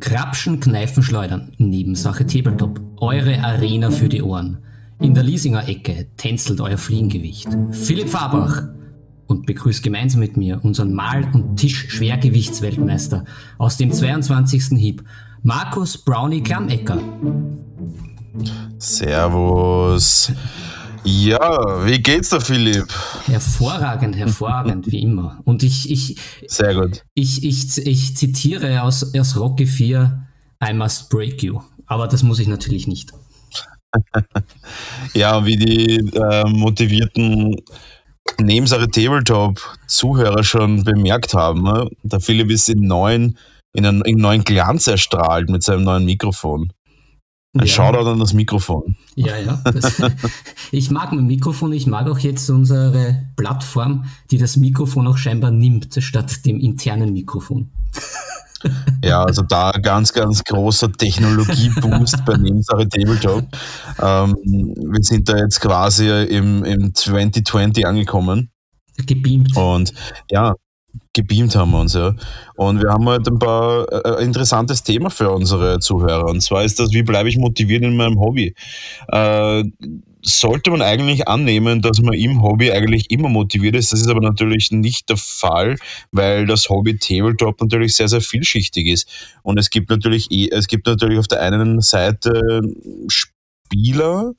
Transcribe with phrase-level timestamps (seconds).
[0.00, 4.58] Krapschen, Kneifen, Schleudern, Nebensache Tabletop, eure Arena für die Ohren.
[5.00, 7.48] In der Liesinger Ecke tänzelt euer Fliegengewicht.
[7.72, 8.62] Philipp Fabach
[9.26, 13.24] und begrüßt gemeinsam mit mir unseren Mal- und Tisch-Schwergewichtsweltmeister
[13.58, 14.78] aus dem 22.
[14.78, 15.04] Hieb,
[15.42, 16.98] Markus Brownie Klammecker.
[18.78, 20.32] Servus.
[21.04, 22.86] Ja, wie geht's da, Philipp?
[23.26, 25.40] Hervorragend, hervorragend, wie immer.
[25.44, 26.16] Und ich, ich,
[26.46, 27.04] Sehr gut.
[27.14, 30.26] ich, ich, ich zitiere aus, aus Rocky 4,
[30.68, 31.60] I must break you.
[31.86, 33.12] Aber das muss ich natürlich nicht.
[35.14, 37.56] Ja, wie die äh, motivierten
[38.38, 41.88] Nebensache Tabletop-Zuhörer schon bemerkt haben, ne?
[42.02, 43.38] der Philipp ist in neuen,
[43.72, 46.72] in einem, in neuen Glanz erstrahlt mit seinem neuen Mikrofon.
[47.54, 47.66] Ein Ja.
[47.66, 48.96] Shoutout an das Mikrofon.
[49.14, 49.60] Ja, ja.
[49.64, 50.02] Das,
[50.70, 55.50] ich mag mein Mikrofon, ich mag auch jetzt unsere Plattform, die das Mikrofon auch scheinbar
[55.50, 57.70] nimmt, statt dem internen Mikrofon.
[59.04, 63.44] Ja, also da ganz, ganz großer Technologieboost bei Nebensache Tabletop.
[64.00, 68.50] Ähm, wir sind da jetzt quasi im, im 2020 angekommen.
[69.06, 69.56] Gebeamt.
[69.56, 69.92] Und
[70.30, 70.54] ja,
[71.12, 72.14] gebeamt haben wir uns, ja.
[72.56, 76.26] Und wir haben heute ein paar äh, interessantes Thema für unsere Zuhörer.
[76.26, 78.54] Und zwar ist das, wie bleibe ich motiviert in meinem Hobby?
[79.08, 79.64] Äh,
[80.22, 83.92] sollte man eigentlich annehmen, dass man im Hobby eigentlich immer motiviert ist.
[83.92, 85.76] Das ist aber natürlich nicht der Fall,
[86.12, 89.08] weil das Hobby Tabletop natürlich sehr, sehr vielschichtig ist.
[89.42, 92.60] Und es gibt natürlich, eh- es gibt natürlich auf der einen Seite
[93.68, 94.32] Spieler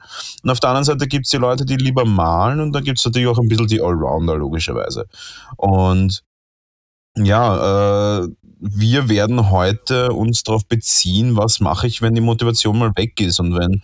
[0.44, 3.00] und auf der anderen Seite gibt es die Leute, die lieber malen und dann gibt
[3.00, 5.06] es natürlich auch ein bisschen die Allrounder, logischerweise.
[5.56, 6.24] Und
[7.18, 8.28] ja, äh,
[8.62, 13.40] wir werden heute uns darauf beziehen, was mache ich, wenn die Motivation mal weg ist
[13.40, 13.82] und wenn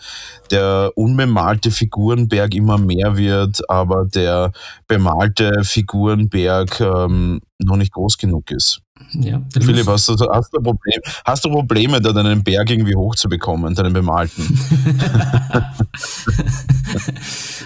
[0.51, 4.51] der unbemalte Figurenberg immer mehr wird, aber der
[4.87, 8.81] bemalte Figurenberg ähm, noch nicht groß genug ist.
[9.11, 12.95] Ja, der Philipp, hast du, hast, du Problem, hast du Probleme, da deinen Berg irgendwie
[12.95, 14.57] hochzubekommen, deinen bemalten?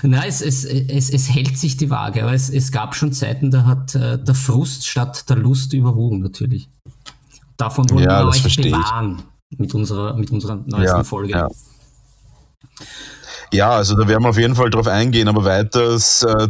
[0.02, 3.52] Nein, es, es, es, es hält sich die Waage, aber es, es gab schon Zeiten,
[3.52, 6.70] da hat äh, der Frust statt der Lust überwogen natürlich.
[7.58, 8.72] Davon wollen Ja, wir das euch verstehe ich.
[8.72, 9.22] bewahren
[9.56, 11.32] mit unserer, mit unserer neuesten Ja, Folge.
[11.34, 11.48] ja.
[13.52, 16.48] Ja, also da werden wir auf jeden Fall drauf eingehen, aber weiters, äh,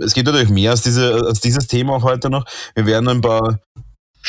[0.00, 2.44] es geht natürlich mehr als, diese, als dieses Thema auch heute noch.
[2.74, 3.60] Wir werden ein paar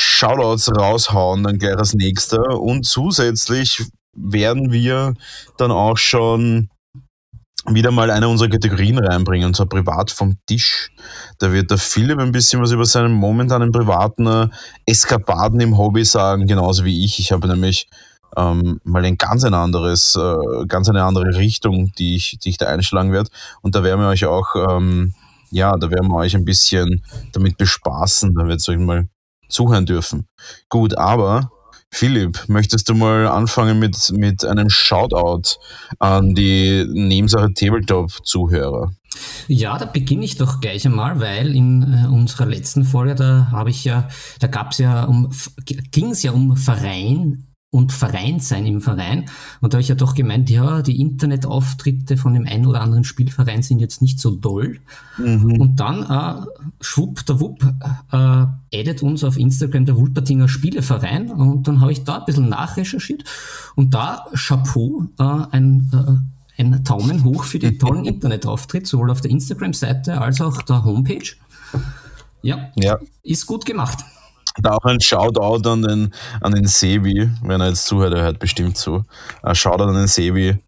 [0.00, 2.60] Shoutouts raushauen, dann gleich als nächster.
[2.60, 3.84] Und zusätzlich
[4.16, 5.14] werden wir
[5.58, 6.70] dann auch schon
[7.66, 10.90] wieder mal eine unserer Kategorien reinbringen, und zwar privat vom Tisch.
[11.38, 14.48] Da wird der Philipp ein bisschen was über seinen momentanen privaten äh,
[14.86, 17.18] Eskapaden im Hobby sagen, genauso wie ich.
[17.18, 17.86] Ich habe nämlich
[18.36, 22.56] ähm, mal ein ganz ein anderes, äh, ganz eine andere Richtung, die ich, die ich
[22.56, 23.28] da einschlagen werde.
[23.60, 25.12] Und da werden wir euch auch, ähm,
[25.50, 29.08] ja, da werden wir euch ein bisschen damit bespaßen, da werdet ihr euch mal
[29.50, 30.26] zuhören dürfen.
[30.68, 31.50] Gut, aber
[31.92, 35.58] Philipp, möchtest du mal anfangen mit, mit einem Shoutout
[35.98, 38.92] an die Nebensache Tabletop-Zuhörer?
[39.48, 43.70] Ja, da beginne ich doch gleich einmal, weil in äh, unserer letzten Folge, da habe
[43.70, 44.08] ich ja,
[44.38, 45.30] da gab es ja um,
[45.64, 49.26] ging es ja um Verein und Vereinssein im Verein.
[49.60, 53.04] Und da habe ich ja doch gemeint, ja, die Internetauftritte von dem einen oder anderen
[53.04, 54.80] Spielverein sind jetzt nicht so doll.
[55.58, 56.46] Und dann, äh,
[56.80, 57.62] schwupp, der Wupp,
[58.10, 58.16] äh,
[58.74, 63.24] addet uns auf Instagram der Wulpertinger Spieleverein und dann habe ich da ein bisschen nachrecherchiert
[63.76, 69.20] und da Chapeau, äh, ein, äh, ein Daumen hoch für den tollen Internetauftritt, sowohl auf
[69.20, 71.36] der Instagram-Seite als auch der Homepage.
[72.42, 74.04] Ja, Ja, ist gut gemacht.
[74.62, 78.38] Da auch ein Shoutout an den, an den Sebi, wenn er jetzt zuhört, er hört
[78.38, 79.04] bestimmt zu.
[79.42, 80.58] Ein Shoutout an den Sebi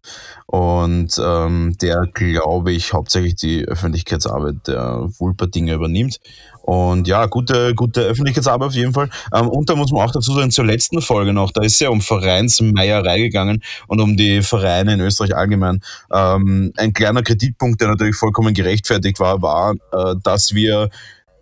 [0.53, 6.19] und ähm, der, glaube ich, hauptsächlich die Öffentlichkeitsarbeit der Wulpertinger übernimmt.
[6.61, 9.09] Und ja, gute, gute Öffentlichkeitsarbeit auf jeden Fall.
[9.33, 11.89] Ähm, und da muss man auch dazu sagen, zur letzten Folge noch, da ist ja
[11.89, 15.81] um Vereinsmeierei gegangen und um die Vereine in Österreich allgemein.
[16.13, 20.89] Ähm, ein kleiner Kritikpunkt, der natürlich vollkommen gerechtfertigt war, war, äh, dass wir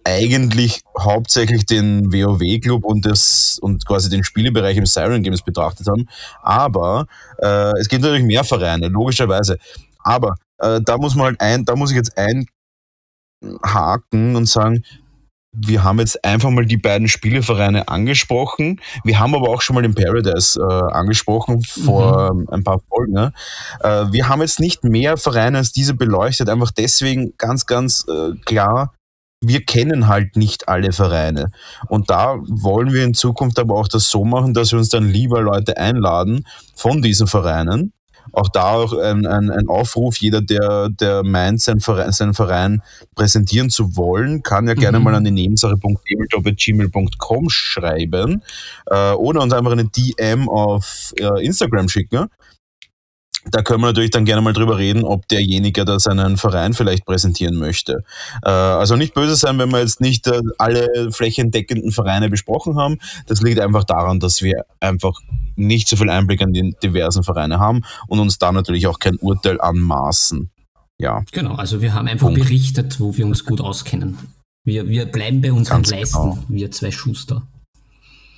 [0.03, 6.07] eigentlich hauptsächlich den WoW-Club und, das, und quasi den Spielebereich im Siren Games betrachtet haben.
[6.41, 7.05] Aber
[7.39, 9.57] äh, es gibt natürlich mehr Vereine, logischerweise.
[10.03, 14.83] Aber äh, da muss man halt ein, da muss ich jetzt einhaken und sagen,
[15.53, 18.79] wir haben jetzt einfach mal die beiden Spielevereine angesprochen.
[19.03, 23.13] Wir haben aber auch schon mal den Paradise äh, angesprochen vor ähm, ein paar Folgen.
[23.13, 23.33] Ne?
[23.81, 28.31] Äh, wir haben jetzt nicht mehr Vereine als diese beleuchtet, einfach deswegen ganz, ganz äh,
[28.45, 28.93] klar,
[29.41, 31.51] wir kennen halt nicht alle Vereine.
[31.87, 35.09] Und da wollen wir in Zukunft aber auch das so machen, dass wir uns dann
[35.09, 36.45] lieber Leute einladen
[36.75, 37.91] von diesen Vereinen,
[38.33, 42.83] auch da auch ein, ein, ein Aufruf, jeder, der, der meint, seinen Verein, seinen Verein
[43.15, 45.05] präsentieren zu wollen, kann ja gerne mhm.
[45.05, 48.43] mal an die nebensache.tabletop.gmail.com schreiben
[48.85, 52.27] äh, oder uns einfach eine DM auf äh, Instagram schicken
[53.49, 57.05] da können wir natürlich dann gerne mal drüber reden, ob derjenige da seinen Verein vielleicht
[57.05, 58.03] präsentieren möchte.
[58.43, 62.99] Äh, also nicht böse sein, wenn wir jetzt nicht äh, alle flächendeckenden Vereine besprochen haben.
[63.27, 65.19] Das liegt einfach daran, dass wir einfach
[65.55, 69.17] nicht so viel Einblick an die diversen Vereine haben und uns da natürlich auch kein
[69.17, 70.51] Urteil anmaßen.
[70.99, 71.23] Ja.
[71.31, 72.41] Genau, also wir haben einfach Punkt.
[72.41, 74.17] berichtet, wo wir uns gut auskennen.
[74.63, 76.43] Wir, wir bleiben bei unseren Leisten, genau.
[76.47, 77.47] wir zwei Schuster.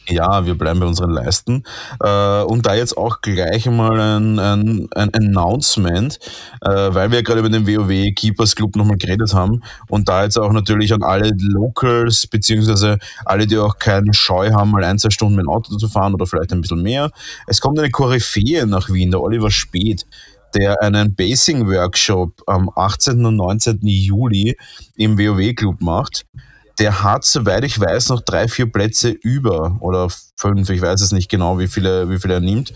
[0.07, 1.63] Ja, wir bleiben bei unseren Leisten.
[2.01, 6.19] Äh, und da jetzt auch gleich mal ein, ein, ein Announcement,
[6.61, 10.37] äh, weil wir gerade über den WoW Keepers Club nochmal geredet haben und da jetzt
[10.37, 15.09] auch natürlich an alle Locals, beziehungsweise alle, die auch keinen Scheu haben, mal ein, zwei
[15.09, 17.09] Stunden mit dem Auto zu fahren oder vielleicht ein bisschen mehr.
[17.47, 20.05] Es kommt eine Koryphäe nach Wien, der Oliver Speth
[20.55, 23.25] der einen Basing-Workshop am 18.
[23.25, 23.79] und 19.
[23.81, 24.55] Juli
[24.95, 26.27] im WoW-Club macht
[26.79, 31.11] der hat, soweit ich weiß, noch drei, vier Plätze über oder fünf, ich weiß es
[31.11, 32.71] nicht genau, wie viele, wie viele er nimmt.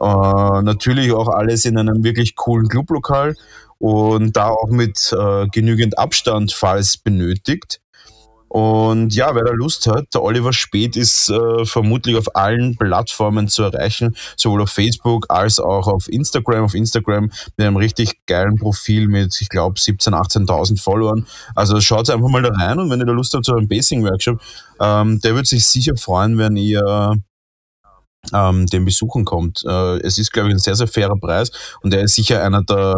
[0.00, 3.34] Äh, natürlich auch alles in einem wirklich coolen Clublokal
[3.78, 7.80] und da auch mit äh, genügend Abstand, falls benötigt.
[8.50, 13.46] Und ja, wer da Lust hat, der Oliver Speth ist äh, vermutlich auf allen Plattformen
[13.46, 16.64] zu erreichen, sowohl auf Facebook als auch auf Instagram.
[16.64, 21.28] Auf Instagram mit einem richtig geilen Profil mit, ich glaube, 17.000, 18.000 Followern.
[21.54, 24.40] Also schaut einfach mal da rein und wenn ihr da Lust habt zu einem Basing-Workshop,
[24.80, 27.14] ähm, der wird sich sicher freuen, wenn ihr
[28.34, 29.62] ähm, den besuchen kommt.
[29.64, 31.52] Äh, es ist, glaube ich, ein sehr, sehr fairer Preis
[31.82, 32.96] und er ist sicher einer der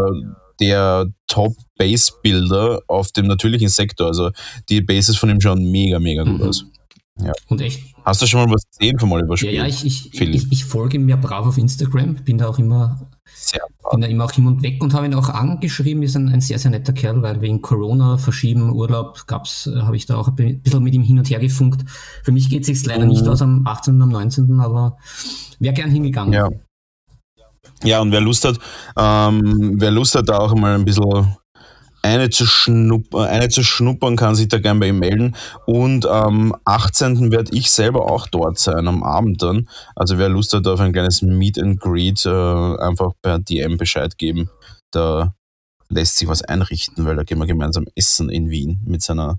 [0.63, 4.07] der Top-Base-Builder auf dem natürlichen Sektor.
[4.07, 4.31] Also
[4.69, 6.49] die Bases von ihm schauen mega, mega gut mhm.
[6.49, 6.65] aus.
[7.21, 7.33] Ja.
[7.49, 7.95] Und echt.
[8.05, 9.53] Hast du schon mal was gesehen vom Oliver Spiel?
[9.53, 12.59] Ja, ja, ich, ich, ich, ich, folge ihm ja brav auf Instagram, bin da auch
[12.59, 13.61] immer, sehr
[13.93, 16.41] bin da immer auch hin und weg und habe ihn auch angeschrieben, ist ein, ein
[16.41, 20.29] sehr, sehr netter Kerl, weil wegen Corona, Verschieben, Urlaub gab's, äh, habe ich da auch
[20.29, 21.89] ein bisschen mit ihm hin und her gefunkt.
[22.25, 23.11] Für mich geht es sich leider mhm.
[23.11, 23.95] nicht aus am 18.
[23.95, 24.97] und am 19., aber
[25.59, 26.33] wäre gern hingegangen.
[26.33, 26.49] Ja.
[27.85, 28.59] Ja, und wer Lust hat,
[28.97, 31.37] ähm, wer Lust hat, da auch mal ein bisschen
[32.03, 35.37] eine zu, schnuppern, eine zu schnuppern, kann sich da gerne bei ihm melden.
[35.67, 37.31] Und am 18.
[37.31, 39.69] werde ich selber auch dort sein, am Abend dann.
[39.95, 44.19] Also wer Lust hat auf ein kleines Meet and Greet, äh, einfach per DM Bescheid
[44.19, 44.51] geben.
[44.91, 45.35] Da
[45.89, 49.39] lässt sich was einrichten, weil da gehen wir gemeinsam essen in Wien mit seiner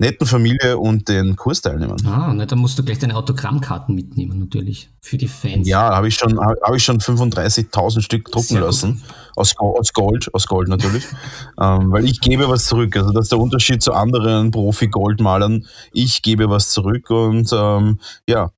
[0.00, 2.04] netten Familie und den Kursteilnehmern.
[2.06, 5.68] Ah, ne, dann musst du gleich deine Autogrammkarten mitnehmen, natürlich, für die Fans.
[5.68, 9.02] Ja, habe ich schon, hab ich schon 35.000 Stück drucken Sehr lassen.
[9.36, 11.04] Aus, aus, Gold, aus Gold natürlich.
[11.60, 12.96] ähm, weil ich gebe was zurück.
[12.96, 15.66] Also das ist der Unterschied zu anderen Profi-Goldmalern.
[15.92, 18.50] Ich gebe was zurück und ähm, ja,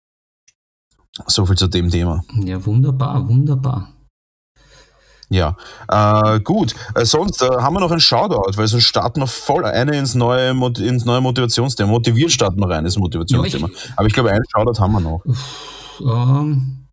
[1.27, 2.23] so viel zu dem Thema.
[2.45, 3.89] Ja, wunderbar, wunderbar.
[5.33, 5.57] Ja,
[5.89, 6.75] äh, gut.
[6.95, 10.15] Äh, sonst äh, haben wir noch ein Shoutout, weil sonst starten wir voll eine ins
[10.15, 11.91] neue, ins neue Motivationsthema.
[11.91, 13.69] Motiviert starten wir rein, das Motivationsthema.
[13.69, 15.23] Ja, ich, Aber ich glaube, einen Shoutout haben wir noch.
[16.01, 16.87] Ähm,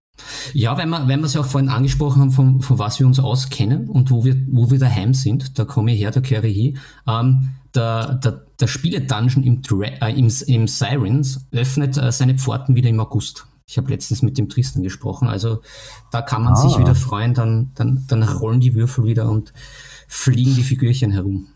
[0.53, 3.07] ja, wenn wir, wenn wir es ja auch vorhin angesprochen haben, von, von was wir
[3.07, 6.47] uns auskennen und wo wir, wo wir daheim sind, da komme ich her, da kehre
[6.47, 6.77] ich hin.
[7.07, 12.89] Ähm, der, der, der Spiele-Dungeon im, äh, im, im Sirens öffnet äh, seine Pforten wieder
[12.89, 13.45] im August.
[13.69, 15.27] Ich habe letztens mit dem Tristan gesprochen.
[15.27, 15.62] Also
[16.10, 16.56] da kann man ah.
[16.56, 19.54] sich wieder freuen, dann, dann, dann rollen die Würfel wieder und
[20.07, 21.50] fliegen die Figürchen herum.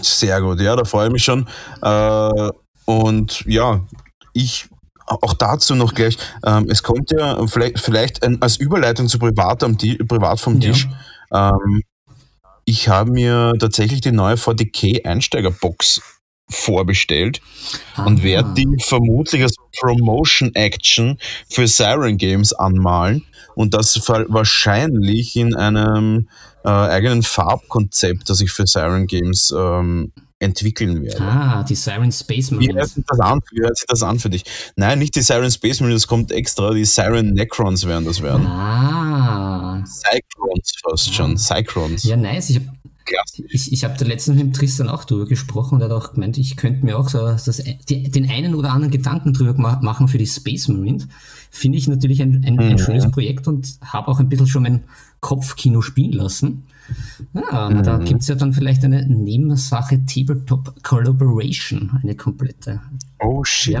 [0.00, 1.46] Sehr gut, ja, da freue ich mich schon.
[1.82, 2.50] Äh,
[2.86, 3.84] und ja,
[4.32, 4.70] ich
[5.04, 9.62] auch dazu noch gleich, ähm, es kommt ja vielleicht, vielleicht ein, als Überleitung zu Privat,
[9.62, 10.88] am Privat vom Tisch.
[11.30, 11.50] Ja.
[11.50, 11.82] Ähm,
[12.64, 16.00] ich habe mir tatsächlich die neue 40k Einsteigerbox
[16.50, 17.40] vorbestellt
[17.96, 18.04] ah.
[18.04, 23.24] und werde die vermutlich als Promotion Action für Siren Games anmalen
[23.54, 26.28] und das wahrscheinlich in einem
[26.64, 31.22] äh, eigenen Farbkonzept, das ich für Siren Games ähm, entwickeln werde.
[31.22, 32.74] Ah, die Siren Space Marines.
[32.74, 33.40] Wie hört, sich das an?
[33.50, 34.44] Wie hört sich das an für dich?
[34.76, 36.72] Nein, nicht die Siren Space Marines, das kommt extra.
[36.72, 38.46] Die Siren Necrons werden das werden.
[38.46, 39.84] Ah.
[39.84, 41.36] Cyclones fast schon.
[41.36, 42.04] Cyclones.
[42.04, 42.50] Ja, nice.
[42.50, 42.68] Ich habe
[43.48, 46.38] ich, ich habe da letztens mit Tristan auch drüber gesprochen und er hat auch gemeint,
[46.38, 50.18] ich könnte mir auch so das, die, den einen oder anderen Gedanken drüber machen für
[50.18, 51.08] die Space Marines.
[51.50, 52.78] Finde ich natürlich ein, ein, ein mhm.
[52.78, 54.84] schönes Projekt und habe auch ein bisschen schon mein
[55.20, 56.64] Kopfkino spielen lassen.
[57.34, 57.82] Ja, mhm.
[57.82, 62.80] Da gibt es ja dann vielleicht eine Nebensache Tabletop Collaboration, eine komplette.
[63.20, 63.74] Oh shit.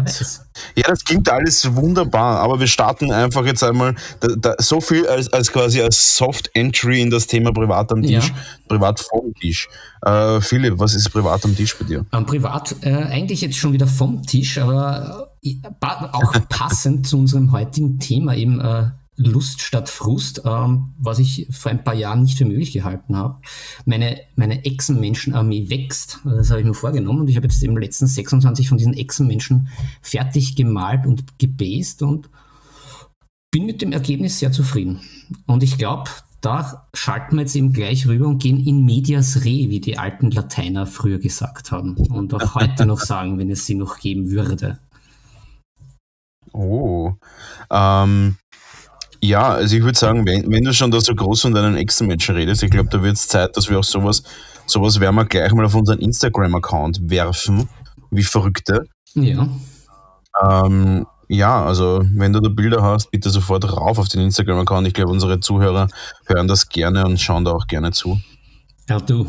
[0.74, 5.06] Ja, das klingt alles wunderbar, aber wir starten einfach jetzt einmal da, da, so viel
[5.06, 8.34] als, als quasi als Soft Entry in das Thema Privat am Tisch, ja.
[8.66, 9.68] Privat vom Tisch.
[10.02, 12.04] Äh, Philipp, was ist privat am Tisch bei dir?
[12.12, 15.56] Um, privat äh, eigentlich jetzt schon wieder vom Tisch, aber äh,
[16.12, 21.70] auch passend zu unserem heutigen Thema eben äh, Lust statt Frust, ähm, was ich vor
[21.70, 23.40] ein paar Jahren nicht für möglich gehalten habe.
[23.84, 26.20] Meine, meine Echsenmenschenarmee wächst.
[26.24, 29.68] Das habe ich mir vorgenommen und ich habe jetzt eben letzten 26 von diesen Echsenmenschen
[30.00, 32.30] fertig gemalt und gebased und
[33.50, 35.00] bin mit dem Ergebnis sehr zufrieden.
[35.46, 36.10] Und ich glaube,
[36.40, 40.30] da schalten wir jetzt eben gleich rüber und gehen in medias re, wie die alten
[40.30, 44.78] Lateiner früher gesagt haben und auch heute noch sagen, wenn es sie noch geben würde.
[46.52, 47.14] Oh.
[47.70, 48.36] Ähm,
[49.20, 52.36] ja, also ich würde sagen, wenn, wenn, du schon da so groß von deinen Ex-Menschen
[52.36, 54.22] redest, ich glaube, da wird es Zeit, dass wir auch sowas,
[54.66, 57.68] sowas werden wir gleich mal auf unseren Instagram-Account werfen,
[58.10, 58.84] wie Verrückte.
[59.14, 59.48] Ja.
[60.42, 64.86] Ähm, ja, also wenn du da Bilder hast, bitte sofort rauf auf den Instagram-Account.
[64.86, 65.88] Ich glaube, unsere Zuhörer
[66.26, 68.20] hören das gerne und schauen da auch gerne zu.
[68.88, 69.26] Ja, du.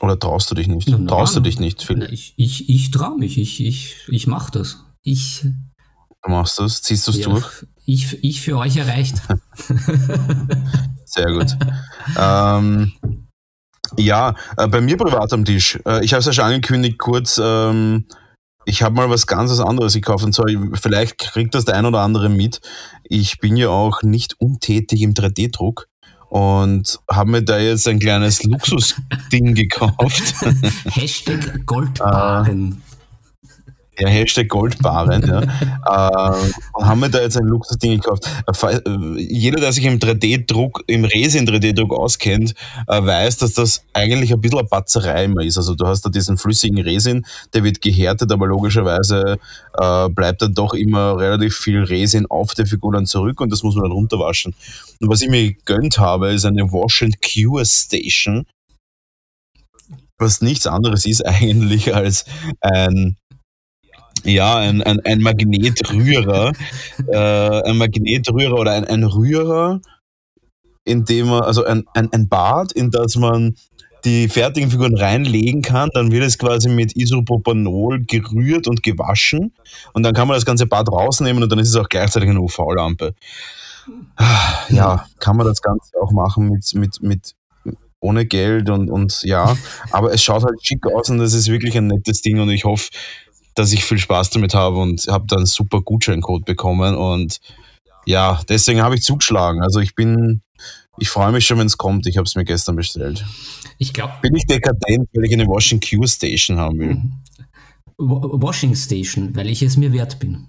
[0.00, 0.88] Oder traust du dich nicht?
[0.88, 2.04] Na, traust du dich nicht, Philipp?
[2.08, 3.38] Na, ich ich, ich traue mich.
[3.38, 4.84] Ich, ich, ich mache das.
[5.02, 5.46] Ich.
[6.22, 6.82] Du machst das?
[6.82, 7.66] Ziehst du es ja, durch?
[7.86, 9.22] Ich, ich für euch erreicht.
[11.04, 11.56] Sehr gut.
[12.18, 12.92] ähm,
[13.96, 15.78] ja, äh, bei mir privat am Tisch.
[15.86, 17.40] Äh, ich habe es ja schon angekündigt, kurz.
[17.42, 18.06] Ähm,
[18.66, 22.00] ich habe mal was ganz anderes gekauft und zwar, vielleicht kriegt das der ein oder
[22.00, 22.60] andere mit.
[23.04, 25.88] Ich bin ja auch nicht untätig im 3D-Druck
[26.28, 30.34] und habe mir da jetzt ein kleines Luxusding gekauft.
[30.84, 32.82] Hashtag Goldbarren.
[34.00, 35.22] Ja, Hashtag Goldbarren.
[35.26, 35.42] Ja.
[36.32, 38.28] äh, und haben wir da jetzt ein Luxusding gekauft.
[38.62, 38.80] Äh,
[39.18, 42.54] jeder, der sich im 3D-Druck, im Resin 3D-Druck auskennt,
[42.86, 45.58] äh, weiß, dass das eigentlich ein bisschen eine Batzerei immer ist.
[45.58, 49.38] Also du hast da diesen flüssigen Resin, der wird gehärtet, aber logischerweise
[49.78, 53.62] äh, bleibt dann doch immer relativ viel Resin auf der Figur dann zurück und das
[53.62, 54.54] muss man dann runterwaschen.
[55.00, 58.46] Und was ich mir gegönnt habe, ist eine Wash and Cure Station
[60.20, 62.26] was nichts anderes ist eigentlich als
[62.60, 63.16] ein
[64.24, 66.52] ja, ein, ein, ein Magnetrührer,
[67.08, 69.80] äh, ein Magnetrührer oder ein, ein Rührer,
[70.84, 73.54] in dem man, also ein, ein, ein Bad, in das man
[74.04, 79.52] die fertigen Figuren reinlegen kann, dann wird es quasi mit Isopropanol gerührt und gewaschen
[79.92, 82.40] und dann kann man das ganze Bad rausnehmen und dann ist es auch gleichzeitig eine
[82.40, 83.14] UV-Lampe.
[84.68, 87.34] Ja, kann man das Ganze auch machen mit, mit, mit
[88.00, 89.56] ohne Geld und, und ja,
[89.90, 92.64] aber es schaut halt schick aus und das ist wirklich ein nettes Ding und ich
[92.64, 92.88] hoffe,
[93.54, 97.40] dass ich viel Spaß damit habe und habe dann einen super Gutscheincode bekommen und
[98.06, 99.62] ja, deswegen habe ich zugeschlagen.
[99.62, 100.42] Also ich bin,
[100.98, 102.06] ich freue mich schon, wenn es kommt.
[102.06, 103.24] Ich habe es mir gestern bestellt.
[103.78, 104.14] Ich glaube.
[104.22, 106.94] Bin ich dekadent, weil ich eine Washing Q Station haben will.
[106.94, 107.12] Mhm.
[107.98, 110.46] Washing Station, weil ich es mir wert bin.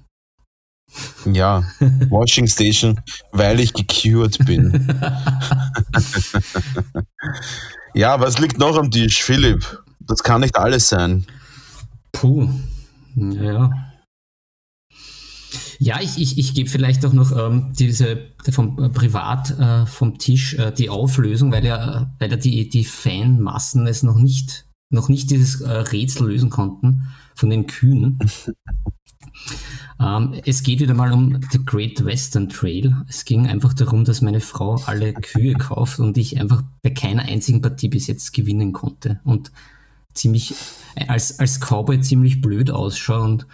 [1.25, 1.63] Ja,
[2.09, 2.99] Washing Station,
[3.31, 4.71] weil ich gecured bin.
[7.93, 9.83] ja, was liegt noch am Tisch, Philipp?
[9.99, 11.25] Das kann nicht alles sein.
[12.11, 12.49] Puh,
[13.15, 13.91] ja.
[15.79, 20.19] Ja, ich, ich, ich gebe vielleicht auch noch ähm, diese vom äh, Privat äh, vom
[20.19, 25.09] Tisch äh, die Auflösung, weil ja, weil ja die, die Fanmassen es noch nicht, noch
[25.09, 28.19] nicht dieses äh, Rätsel lösen konnten von den Kühen.
[29.99, 32.95] ähm, es geht wieder mal um The Great Western Trail.
[33.09, 37.23] Es ging einfach darum, dass meine Frau alle Kühe kauft und ich einfach bei keiner
[37.23, 39.19] einzigen Partie bis jetzt gewinnen konnte.
[39.23, 39.51] Und
[40.13, 40.53] ziemlich
[41.07, 43.47] als, als Cowboy ziemlich blöd ausschaue und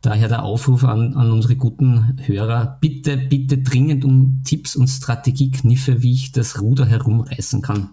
[0.00, 6.02] daher der Aufruf an, an unsere guten Hörer, bitte, bitte dringend um Tipps und Strategiekniffe,
[6.02, 7.90] wie ich das Ruder herumreißen kann.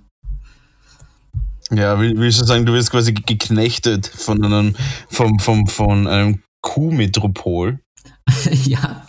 [1.71, 4.75] Ja, willst du sagen, du wirst quasi geknechtet von einem,
[5.09, 7.79] vom, vom, von einem Kuhmetropol?
[8.65, 9.05] ja.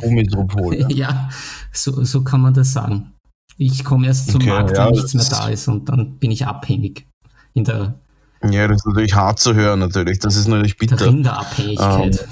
[0.00, 0.74] Kuhmetropol.
[0.74, 1.30] Ja, ja
[1.72, 3.12] so, so kann man das sagen.
[3.56, 6.44] Ich komme erst zum okay, Markt, wenn nichts mehr da ist und dann bin ich
[6.44, 7.06] abhängig
[7.54, 7.94] in der
[8.42, 10.18] ja, das ist natürlich hart zu hören, natürlich.
[10.18, 11.06] Das ist natürlich bitter.
[11.06, 12.28] Rinderabhängigkeit.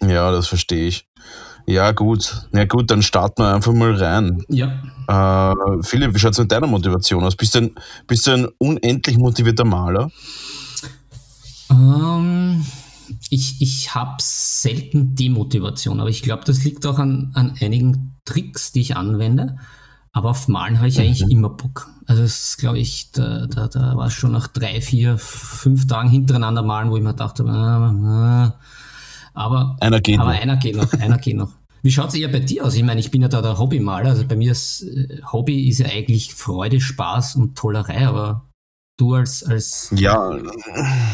[0.00, 1.08] Ähm, ja, das verstehe ich.
[1.66, 2.48] Ja, gut.
[2.54, 4.42] Ja, gut, dann starten wir einfach mal rein.
[4.48, 4.72] Ja.
[5.06, 7.36] Äh, Philipp, wie schaut es mit deiner Motivation aus?
[7.36, 7.74] Bist du ein,
[8.06, 10.10] bist du ein unendlich motivierter Maler?
[11.70, 12.64] Ähm,
[13.28, 18.72] ich ich habe selten Demotivation, aber ich glaube, das liegt auch an, an einigen Tricks,
[18.72, 19.58] die ich anwende.
[20.12, 21.30] Aber auf Malen habe ich eigentlich mhm.
[21.30, 21.88] immer Bock.
[22.06, 25.86] Also das ist, glaube ich, da, da, da war es schon nach drei, vier, fünf
[25.86, 28.50] Tagen hintereinander malen, wo ich mir dachte, äh, äh,
[29.34, 30.40] aber, einer geht aber noch.
[30.40, 31.52] einer geht noch, einer geht noch.
[31.82, 32.74] Wie schaut es eher bei dir aus?
[32.74, 34.10] Ich meine, ich bin ja da der Hobbymaler.
[34.10, 38.48] Also bei mir ist äh, Hobby ist ja eigentlich Freude, Spaß und Tollerei, aber
[38.96, 40.34] du als als ja.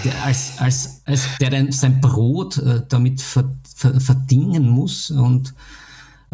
[0.04, 5.54] der, als, als, als der dein, sein Brot äh, damit ver, ver, verdingen muss und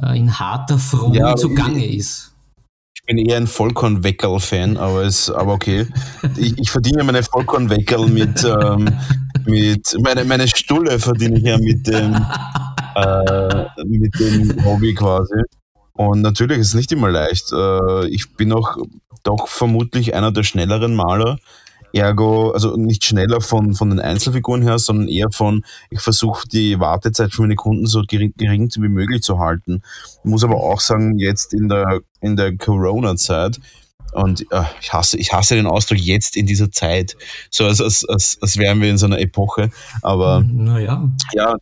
[0.01, 2.30] äh, in harter Front ja, zugange ist
[3.11, 5.85] bin eher ein Vollkornweckerl-Fan, aber, aber okay.
[6.37, 8.89] Ich, ich verdiene meine Vollkornweckerl mit, ähm,
[9.47, 12.15] mit meine, meine Stulle verdiene ich ja mit dem,
[12.95, 15.43] äh, mit dem Hobby quasi.
[15.95, 17.53] Und natürlich ist es nicht immer leicht.
[17.53, 18.77] Äh, ich bin auch
[19.25, 21.41] doch vermutlich einer der schnelleren Maler.
[21.93, 26.79] Ergo, also nicht schneller von, von den Einzelfiguren her, sondern eher von, ich versuche die
[26.79, 29.83] Wartezeit für meine Kunden so gering, gering wie möglich zu halten.
[30.25, 33.61] Ich muss aber auch sagen, jetzt in der, in der Corona-Zeit,
[34.13, 37.17] und äh, ich, hasse, ich hasse den Ausdruck jetzt in dieser Zeit,
[37.51, 39.71] so als, als, als, als wären wir in so einer Epoche.
[40.03, 41.09] Aber naja.
[41.33, 41.57] ja,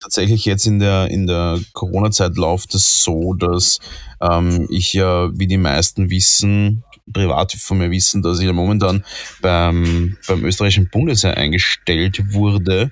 [0.00, 3.78] tatsächlich jetzt in der, in der Corona-Zeit läuft es so, dass
[4.20, 9.04] ähm, ich ja, wie die meisten wissen, privat von mir wissen, dass ich ja momentan
[9.40, 12.90] beim, beim österreichischen Bundesheer eingestellt wurde.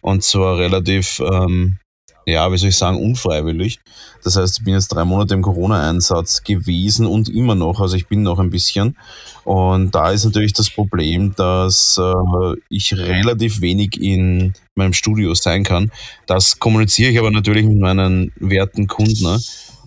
[0.00, 1.78] Und zwar relativ ähm,
[2.26, 3.80] ja, wie soll ich sagen, unfreiwillig.
[4.22, 8.08] Das heißt, ich bin jetzt drei Monate im Corona-Einsatz gewesen und immer noch, also ich
[8.08, 8.96] bin noch ein bisschen.
[9.44, 15.64] Und da ist natürlich das Problem, dass äh, ich relativ wenig in meinem Studio sein
[15.64, 15.90] kann.
[16.26, 19.38] Das kommuniziere ich aber natürlich mit meinen werten Kunden.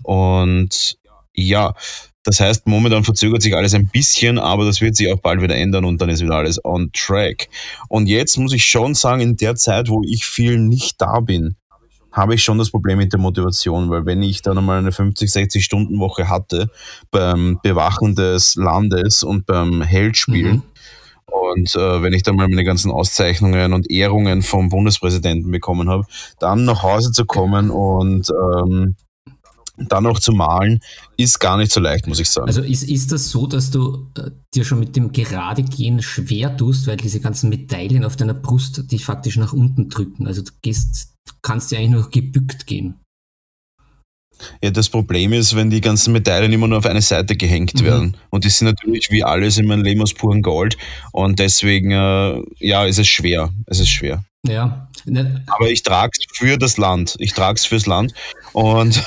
[0.04, 0.98] Und
[1.34, 1.74] ja,
[2.28, 5.56] das heißt, momentan verzögert sich alles ein bisschen, aber das wird sich auch bald wieder
[5.56, 7.48] ändern und dann ist wieder alles on track.
[7.88, 11.56] Und jetzt muss ich schon sagen, in der Zeit, wo ich viel nicht da bin,
[12.12, 15.32] habe ich schon das Problem mit der Motivation, weil wenn ich dann einmal eine 50,
[15.32, 16.70] 60 Stunden Woche hatte
[17.12, 20.64] beim Bewachen des Landes und beim Heldspielen mhm.
[21.28, 26.04] und äh, wenn ich dann mal meine ganzen Auszeichnungen und Ehrungen vom Bundespräsidenten bekommen habe,
[26.42, 28.98] dann nach Hause zu kommen und ähm,
[29.78, 30.80] dann noch zu malen,
[31.18, 32.48] ist gar nicht so leicht, muss ich sagen.
[32.48, 36.88] Also ist, ist das so, dass du äh, dir schon mit dem Geradegehen schwer tust,
[36.88, 40.28] weil diese ganzen Medaillen auf deiner Brust dich faktisch nach unten drücken?
[40.28, 43.00] Also du gehst kannst du eigentlich nur gebückt gehen.
[44.62, 47.86] Ja, das Problem ist, wenn die ganzen Medaillen immer nur auf eine Seite gehängt mhm.
[47.86, 48.18] werden.
[48.30, 50.78] Und die sind natürlich wie alles in meinem Leben aus purem Gold.
[51.12, 53.52] Und deswegen, äh, ja, ist es schwer.
[53.66, 54.24] Es ist schwer.
[54.48, 54.90] Ja.
[55.48, 57.16] Aber ich trage es für das Land.
[57.20, 58.14] Ich trage es fürs Land.
[58.58, 59.04] Und,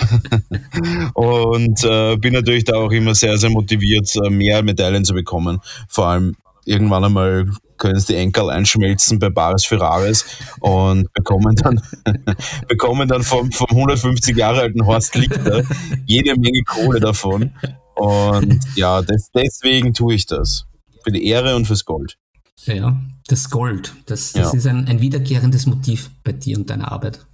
[1.14, 5.58] und äh, bin natürlich da auch immer sehr, sehr motiviert, äh, mehr Medaillen zu bekommen.
[5.88, 10.24] Vor allem irgendwann einmal können sie die Enkel einschmelzen bei Bares Ferraris
[10.60, 11.82] und bekommen dann,
[12.68, 15.64] bekommen dann vom, vom 150 Jahre alten Horst Lichter
[16.06, 17.50] jede Menge Kohle davon.
[17.96, 20.66] Und ja, das, deswegen tue ich das.
[21.02, 22.18] Für die Ehre und fürs Gold.
[22.66, 23.94] Ja, das Gold.
[24.06, 24.58] Das, das ja.
[24.58, 27.26] ist ein, ein wiederkehrendes Motiv bei dir und deiner Arbeit.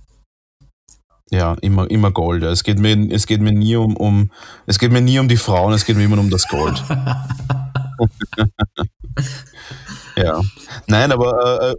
[1.30, 2.44] Ja, immer, immer Gold.
[2.44, 4.30] Es geht mir, es geht mir nie um, um,
[4.66, 6.82] es geht mir nie um die Frauen, es geht mir immer um das Gold.
[10.16, 10.40] ja.
[10.86, 11.76] Nein, aber äh, äh,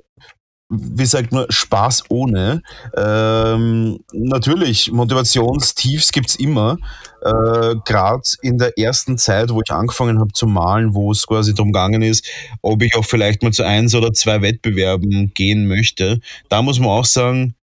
[0.70, 2.62] wie sagt man, Spaß ohne.
[2.96, 6.78] Ähm, natürlich, Motivationstiefs gibt es immer.
[7.22, 11.54] Äh, Gerade in der ersten Zeit, wo ich angefangen habe zu malen, wo es quasi
[11.54, 12.28] darum gegangen ist,
[12.62, 16.20] ob ich auch vielleicht mal zu eins oder zwei Wettbewerben gehen möchte.
[16.50, 17.56] Da muss man auch sagen,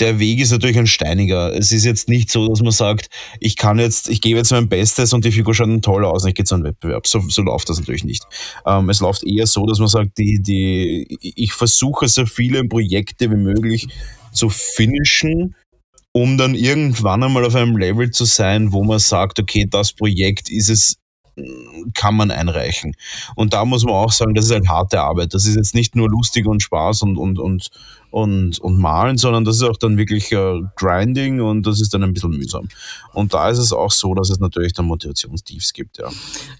[0.00, 1.52] der Weg ist natürlich ein steiniger.
[1.54, 3.08] Es ist jetzt nicht so, dass man sagt,
[3.40, 6.22] ich kann jetzt, ich gebe jetzt mein Bestes und die Figur schaut dann toll aus
[6.22, 7.06] und ich gehe zu einem Wettbewerb.
[7.06, 8.26] So, so läuft das natürlich nicht.
[8.66, 13.30] Ähm, es läuft eher so, dass man sagt, die, die, ich versuche so viele Projekte
[13.30, 13.88] wie möglich
[14.32, 15.54] zu finishen,
[16.12, 20.50] um dann irgendwann einmal auf einem Level zu sein, wo man sagt, okay, das Projekt
[20.50, 20.96] ist es
[21.94, 22.94] kann man einreichen.
[23.34, 25.34] Und da muss man auch sagen, das ist halt harte Arbeit.
[25.34, 27.68] Das ist jetzt nicht nur lustig und Spaß und, und, und,
[28.10, 32.04] und, und malen, sondern das ist auch dann wirklich äh, Grinding und das ist dann
[32.04, 32.68] ein bisschen mühsam.
[33.12, 36.08] Und da ist es auch so, dass es natürlich dann Motivationstiefs gibt, ja.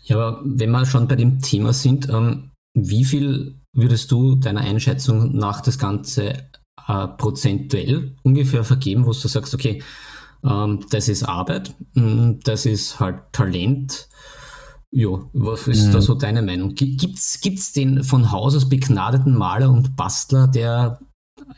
[0.05, 4.61] Ja, aber wenn wir schon bei dem Thema sind, ähm, wie viel würdest du deiner
[4.61, 6.45] Einschätzung nach das Ganze
[6.87, 9.83] äh, prozentuell ungefähr vergeben, wo du sagst, okay,
[10.45, 14.09] ähm, das ist Arbeit, mm, das ist halt Talent,
[14.97, 15.93] ja, was ist mhm.
[15.93, 16.75] da so deine Meinung?
[16.75, 21.01] Gibt es den von Haus aus begnadeten Maler und Bastler, der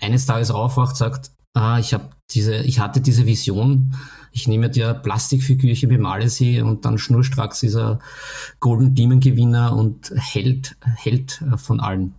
[0.01, 3.94] eines Tages aufwacht, sagt, ah, ich habe diese, ich hatte diese Vision,
[4.33, 8.01] ich nehme dir Plastikfigürchen, bemale sie und dann schnurstracks dieser
[8.59, 12.14] Golden Demon Gewinner und Held, Held von allen.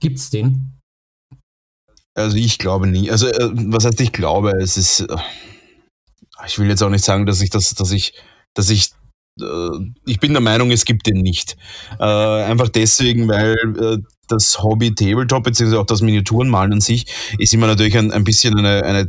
[0.00, 0.78] Gibt's den?
[2.14, 3.10] Also ich glaube nie.
[3.10, 4.52] Also äh, was heißt ich glaube?
[4.60, 5.16] Es ist, äh,
[6.46, 8.12] ich will jetzt auch nicht sagen, dass ich das, dass ich,
[8.52, 8.92] dass ich
[10.06, 11.56] ich bin der Meinung, es gibt den nicht.
[11.98, 17.06] Äh, einfach deswegen, weil äh, das Hobby Tabletop, beziehungsweise auch das Miniaturenmalen an sich,
[17.38, 19.08] ist immer natürlich ein, ein bisschen eine, eine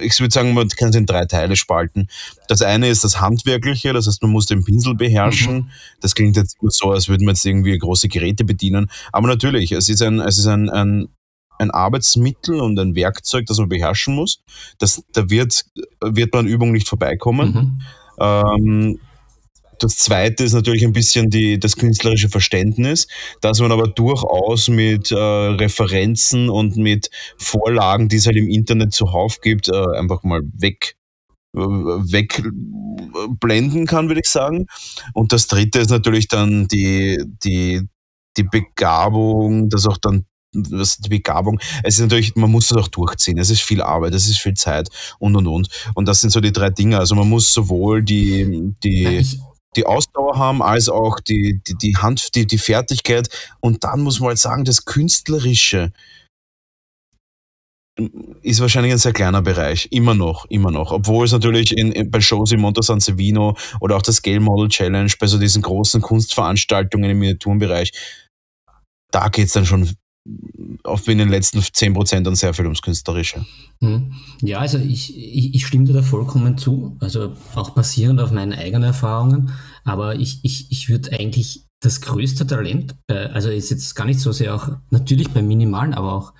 [0.00, 2.08] ich würde sagen, man kann es in drei Teile spalten.
[2.46, 5.54] Das eine ist das Handwerkliche, das heißt, man muss den Pinsel beherrschen.
[5.54, 5.70] Mhm.
[6.00, 8.90] Das klingt jetzt so, als würden wir jetzt irgendwie große Geräte bedienen.
[9.12, 11.08] Aber natürlich, es ist ein, es ist ein, ein,
[11.58, 14.42] ein Arbeitsmittel und ein Werkzeug, das man beherrschen muss.
[14.78, 15.64] Das, da wird,
[16.00, 17.52] wird man an Übung nicht vorbeikommen.
[17.52, 17.82] Mhm.
[18.20, 19.00] Ähm,
[19.78, 23.06] das zweite ist natürlich ein bisschen die, das künstlerische Verständnis,
[23.40, 28.92] dass man aber durchaus mit äh, Referenzen und mit Vorlagen, die es halt im Internet
[28.92, 30.96] zuhauf gibt, äh, einfach mal weg
[31.56, 34.66] äh, wegblenden kann, würde ich sagen.
[35.14, 37.82] Und das dritte ist natürlich dann die, die,
[38.36, 42.88] die Begabung, dass auch dann was die Begabung, es ist natürlich, man muss das auch
[42.88, 43.38] durchziehen.
[43.38, 44.88] Es ist viel Arbeit, es ist viel Zeit
[45.18, 45.68] und und und.
[45.94, 46.98] Und das sind so die drei Dinge.
[46.98, 49.26] Also man muss sowohl die, die,
[49.78, 53.28] die Ausdauer haben, als auch die, die, die Hand, die, die Fertigkeit.
[53.60, 55.92] Und dann muss man halt sagen, das Künstlerische
[58.42, 59.88] ist wahrscheinlich ein sehr kleiner Bereich.
[59.90, 60.92] Immer noch, immer noch.
[60.92, 64.40] Obwohl es natürlich in, in, bei Shows wie Monte San Sevino oder auch das Scale
[64.40, 67.92] Model Challenge, bei so diesen großen Kunstveranstaltungen im Miniaturenbereich,
[69.10, 69.94] da geht es dann schon
[70.84, 73.44] auf in den letzten 10% dann sehr viel ums Künstlerische.
[73.80, 74.12] Hm.
[74.42, 78.52] Ja, also ich, ich, ich stimme dir da vollkommen zu, also auch basierend auf meinen
[78.52, 79.52] eigenen Erfahrungen,
[79.84, 84.20] aber ich, ich, ich würde eigentlich das größte Talent, bei, also ist jetzt gar nicht
[84.20, 86.32] so sehr auch, natürlich beim Minimalen, aber auch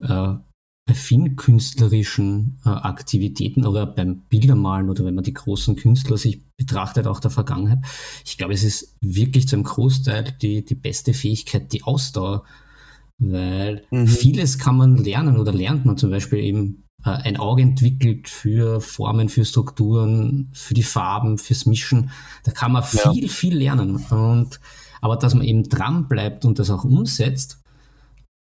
[0.00, 0.38] äh,
[0.86, 6.42] bei vielen künstlerischen äh, Aktivitäten oder beim Bildermalen oder wenn man die großen Künstler sich
[6.56, 7.80] betrachtet, auch der Vergangenheit,
[8.24, 12.44] ich glaube, es ist wirklich zu einem Großteil die, die beste Fähigkeit, die Ausdauer
[13.18, 14.06] weil mhm.
[14.06, 18.80] vieles kann man lernen oder lernt man zum Beispiel eben äh, ein Auge entwickelt für
[18.80, 22.10] Formen, für Strukturen, für die Farben, fürs Mischen.
[22.44, 23.28] Da kann man viel, ja.
[23.28, 23.96] viel lernen.
[23.96, 24.60] Und,
[25.00, 27.60] aber dass man eben dran bleibt und das auch umsetzt,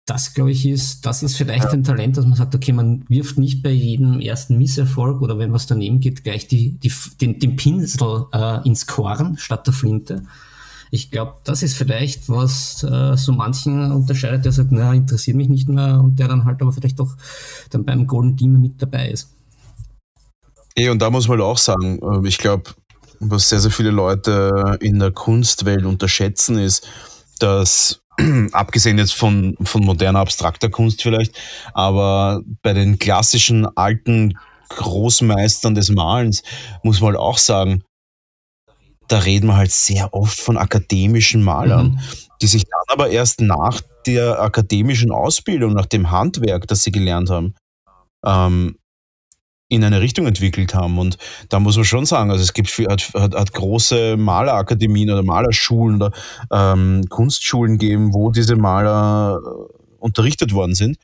[0.05, 1.71] das glaube ich ist, das ist vielleicht ja.
[1.71, 5.51] ein Talent, dass man sagt, okay, man wirft nicht bei jedem ersten Misserfolg oder wenn
[5.51, 10.23] was daneben geht, gleich die, die, den, den Pinsel äh, ins Korn statt der Flinte,
[10.91, 15.49] ich glaube, das ist vielleicht, was äh, so manchen unterscheidet, der sagt, na, interessiert mich
[15.49, 17.15] nicht mehr und der dann halt aber vielleicht doch
[17.69, 19.29] dann beim Golden Team mit dabei ist.
[20.77, 22.71] Ja, und da muss man auch sagen, ähm, ich glaube,
[23.19, 26.87] was sehr, sehr viele Leute in der Kunstwelt unterschätzen, ist,
[27.39, 28.01] dass
[28.51, 31.37] abgesehen jetzt von, von moderner abstrakter Kunst vielleicht,
[31.73, 34.37] aber bei den klassischen alten
[34.69, 36.43] Großmeistern des Malens
[36.83, 37.83] muss man halt auch sagen,
[39.07, 41.99] da reden wir halt sehr oft von akademischen Malern, mhm.
[42.41, 47.29] die sich dann aber erst nach der akademischen Ausbildung, nach dem Handwerk, das sie gelernt
[47.29, 47.55] haben,
[48.25, 48.77] ähm,
[49.67, 50.99] in eine Richtung entwickelt haben.
[50.99, 51.17] Und
[51.49, 55.95] da muss man schon sagen, also es gibt hat, hat, hat große Malerakademien oder Malerschulen
[55.95, 56.11] oder
[56.51, 60.97] ähm, Kunstschulen gegeben, wo diese Maler äh, unterrichtet worden sind.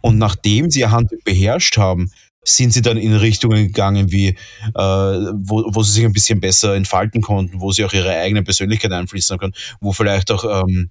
[0.00, 2.12] Und nachdem sie ihr Handwerk beherrscht haben,
[2.48, 4.36] sind sie dann in Richtungen gegangen, wie äh,
[4.74, 8.92] wo, wo sie sich ein bisschen besser entfalten konnten, wo sie auch ihre eigene Persönlichkeit
[8.92, 10.90] einfließen können, wo vielleicht auch, ähm,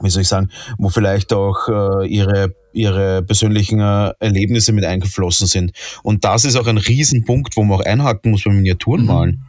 [0.00, 5.46] wie soll ich sagen, wo vielleicht auch äh, ihre, ihre persönlichen äh, Erlebnisse mit eingeflossen
[5.46, 5.72] sind.
[6.02, 9.30] Und das ist auch ein Riesenpunkt, wo man auch einhaken muss beim Miniaturen malen.
[9.30, 9.46] Mhm.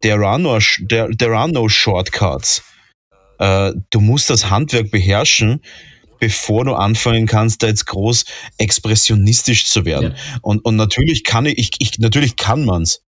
[0.00, 2.62] There are no, there, there are no shortcuts.
[3.38, 5.60] Äh, du musst das Handwerk beherrschen,
[6.18, 8.24] bevor du anfangen kannst, da jetzt groß
[8.58, 10.12] expressionistisch zu werden.
[10.12, 10.38] Ja.
[10.42, 13.02] Und, und natürlich kann ich, ich, natürlich kann man's.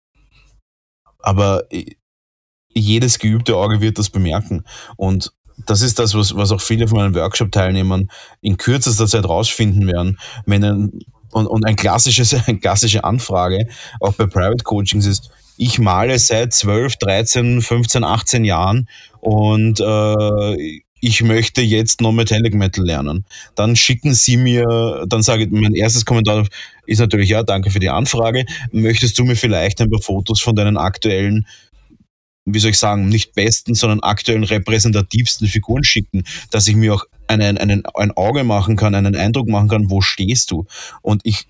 [1.18, 1.64] Aber
[2.72, 4.64] jedes geübte Auge wird das bemerken.
[4.96, 5.32] Und
[5.66, 8.08] das ist das, was, was auch viele von meinen Workshop-Teilnehmern
[8.40, 10.18] in kürzester Zeit rausfinden werden.
[10.46, 13.68] Wenn ein, und, und ein klassisches, eine klassische Anfrage,
[14.00, 18.88] auch bei Private Coachings ist, ich male seit 12, 13, 15, 18 Jahren
[19.20, 23.24] und äh, ich möchte jetzt noch Metallic Metal lernen.
[23.54, 26.46] Dann schicken Sie mir, dann sage ich, mein erstes Kommentar
[26.86, 28.44] ist natürlich, ja, danke für die Anfrage.
[28.72, 31.46] Möchtest du mir vielleicht ein paar Fotos von deinen aktuellen,
[32.44, 37.04] wie soll ich sagen, nicht besten, sondern aktuellen repräsentativsten Figuren schicken, dass ich mir auch
[37.26, 40.66] einen, einen, ein Auge machen kann, einen Eindruck machen kann, wo stehst du?
[41.02, 41.46] Und ich,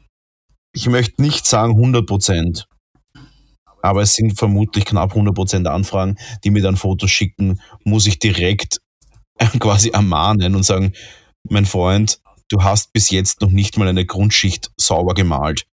[0.75, 2.67] ich möchte nicht sagen 100 Prozent,
[3.81, 8.19] aber es sind vermutlich knapp 100 Prozent Anfragen, die mir dann Fotos schicken, muss ich
[8.19, 8.81] direkt
[9.61, 10.93] quasi ermahnen und sagen,
[11.49, 15.67] mein Freund, du hast bis jetzt noch nicht mal eine Grundschicht sauber gemalt.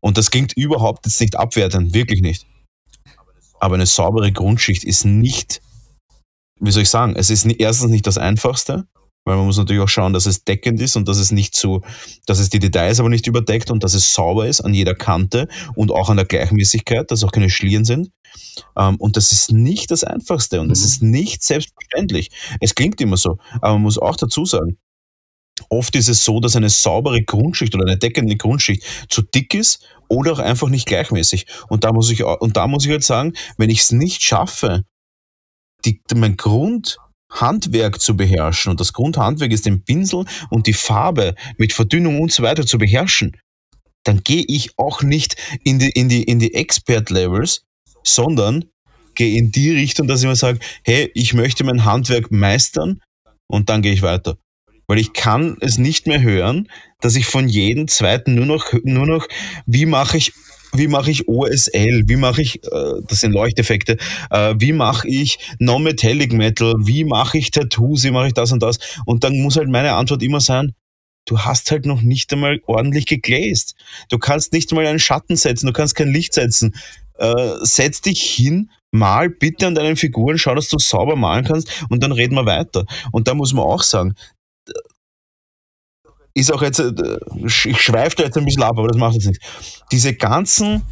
[0.00, 2.46] Und das klingt überhaupt jetzt nicht abwertend, wirklich nicht.
[3.58, 5.62] Aber eine saubere Grundschicht ist nicht,
[6.60, 8.86] wie soll ich sagen, es ist erstens nicht das Einfachste,
[9.24, 11.82] weil man muss natürlich auch schauen, dass es deckend ist und dass es nicht zu,
[12.26, 15.48] dass es die Details aber nicht überdeckt und dass es sauber ist an jeder Kante
[15.74, 18.10] und auch an der Gleichmäßigkeit, dass auch keine Schlieren sind.
[18.76, 20.72] Ähm, und das ist nicht das Einfachste und mhm.
[20.72, 22.30] ist nicht selbstverständlich.
[22.60, 24.78] Es klingt immer so, aber man muss auch dazu sagen,
[25.68, 29.86] oft ist es so, dass eine saubere Grundschicht oder eine deckende Grundschicht zu dick ist
[30.08, 31.46] oder auch einfach nicht gleichmäßig.
[31.68, 34.82] Und da muss ich, und da muss ich halt sagen, wenn ich es nicht schaffe,
[35.84, 36.36] die, mein
[37.34, 42.32] Grundhandwerk zu beherrschen und das Grundhandwerk ist den Pinsel und die Farbe mit Verdünnung und
[42.32, 43.36] so weiter zu beherrschen,
[44.04, 47.64] dann gehe ich auch nicht in die, in die, in die Expert-Levels,
[48.04, 48.66] sondern
[49.14, 53.00] gehe in die Richtung, dass ich mir sage, hey, ich möchte mein Handwerk meistern
[53.48, 54.36] und dann gehe ich weiter.
[54.86, 56.68] Weil ich kann es nicht mehr hören,
[57.00, 59.26] dass ich von jedem zweiten nur noch, nur noch,
[59.66, 60.32] wie mache ich
[60.74, 63.96] wie mache ich OSL, wie mache ich, äh, das sind Leuchteffekte,
[64.30, 68.62] äh, wie mache ich Non-Metallic Metal, wie mache ich Tattoos, wie mache ich das und
[68.62, 68.78] das.
[69.06, 70.72] Und dann muss halt meine Antwort immer sein,
[71.26, 73.74] du hast halt noch nicht einmal ordentlich gegläst.
[74.08, 76.74] Du kannst nicht einmal einen Schatten setzen, du kannst kein Licht setzen.
[77.18, 81.68] Äh, setz dich hin, mal bitte an deinen Figuren, schau, dass du sauber malen kannst
[81.88, 82.84] und dann reden wir weiter.
[83.12, 84.14] Und da muss man auch sagen,
[86.34, 89.26] ist auch jetzt, äh, ich schweife da jetzt ein bisschen ab, aber das macht jetzt
[89.26, 89.82] nichts.
[89.90, 90.82] Diese ganzen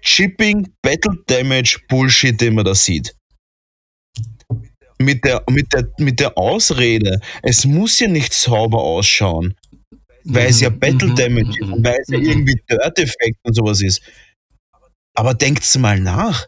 [0.00, 3.14] Chipping, Battle Damage Bullshit, den man da sieht.
[4.98, 9.54] Mit der, mit der, mit der Ausrede, es muss ja nicht sauber ausschauen,
[10.24, 13.54] weil es ja mhm, Battle mhm, Damage ist, mhm, weil es ja irgendwie Dirt-Effekt und
[13.54, 14.00] sowas ist.
[15.14, 16.46] Aber denkt's mal nach.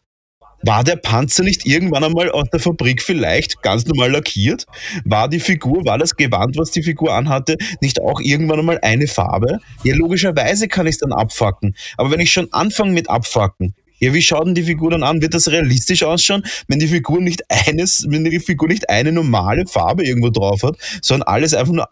[0.62, 4.66] War der Panzer nicht irgendwann einmal aus der Fabrik vielleicht ganz normal lackiert?
[5.04, 9.06] War die Figur, war das Gewand, was die Figur anhatte, nicht auch irgendwann einmal eine
[9.06, 9.58] Farbe?
[9.84, 11.76] Ja, logischerweise kann ich es dann abfacken.
[11.96, 15.22] Aber wenn ich schon anfange mit abfacken, ja, wie schaut denn die Figur dann an?
[15.22, 19.66] Wird das realistisch ausschauen, wenn die Figur nicht eines, wenn die Figur nicht eine normale
[19.66, 21.88] Farbe irgendwo drauf hat, sondern alles einfach nur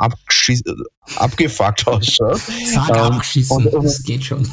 [1.16, 2.40] abgefuckt ausschaut?
[2.72, 4.48] Sag ähm, abgeschissen, das geht schon.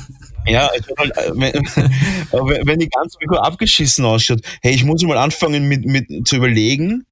[0.45, 5.85] Ja, halt, äh, wenn, die ganze Figur abgeschissen ausschaut, hey, ich muss mal anfangen mit,
[5.85, 7.05] mit zu überlegen,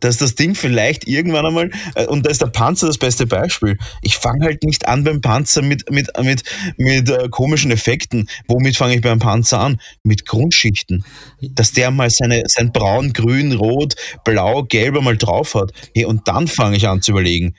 [0.00, 3.78] dass das Ding vielleicht irgendwann einmal, äh, und da ist der Panzer das beste Beispiel.
[4.02, 6.42] Ich fange halt nicht an beim Panzer mit, mit, mit,
[6.76, 8.28] mit äh, komischen Effekten.
[8.48, 9.80] Womit fange ich beim Panzer an?
[10.02, 11.04] Mit Grundschichten.
[11.40, 15.72] Dass der mal seine, sein Braun, Grün, Rot, Blau, Gelb mal drauf hat.
[15.94, 17.54] Hey, und dann fange ich an zu überlegen,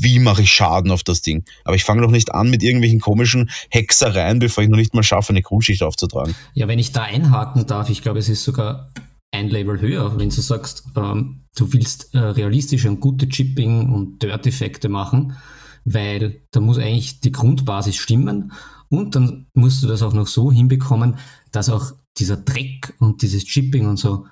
[0.00, 1.44] wie mache ich Schaden auf das Ding?
[1.64, 5.02] Aber ich fange noch nicht an mit irgendwelchen komischen Hexereien, bevor ich noch nicht mal
[5.02, 6.34] schaffe, eine Grundschicht aufzutragen.
[6.54, 8.90] Ja, wenn ich da einhaken darf, ich glaube, es ist sogar
[9.30, 14.22] ein Level höher, wenn du sagst, ähm, du willst äh, realistische und gute Chipping und
[14.22, 15.36] Dirt-Effekte machen,
[15.84, 18.52] weil da muss eigentlich die Grundbasis stimmen
[18.88, 21.16] und dann musst du das auch noch so hinbekommen,
[21.50, 24.26] dass auch dieser Dreck und dieses Chipping und so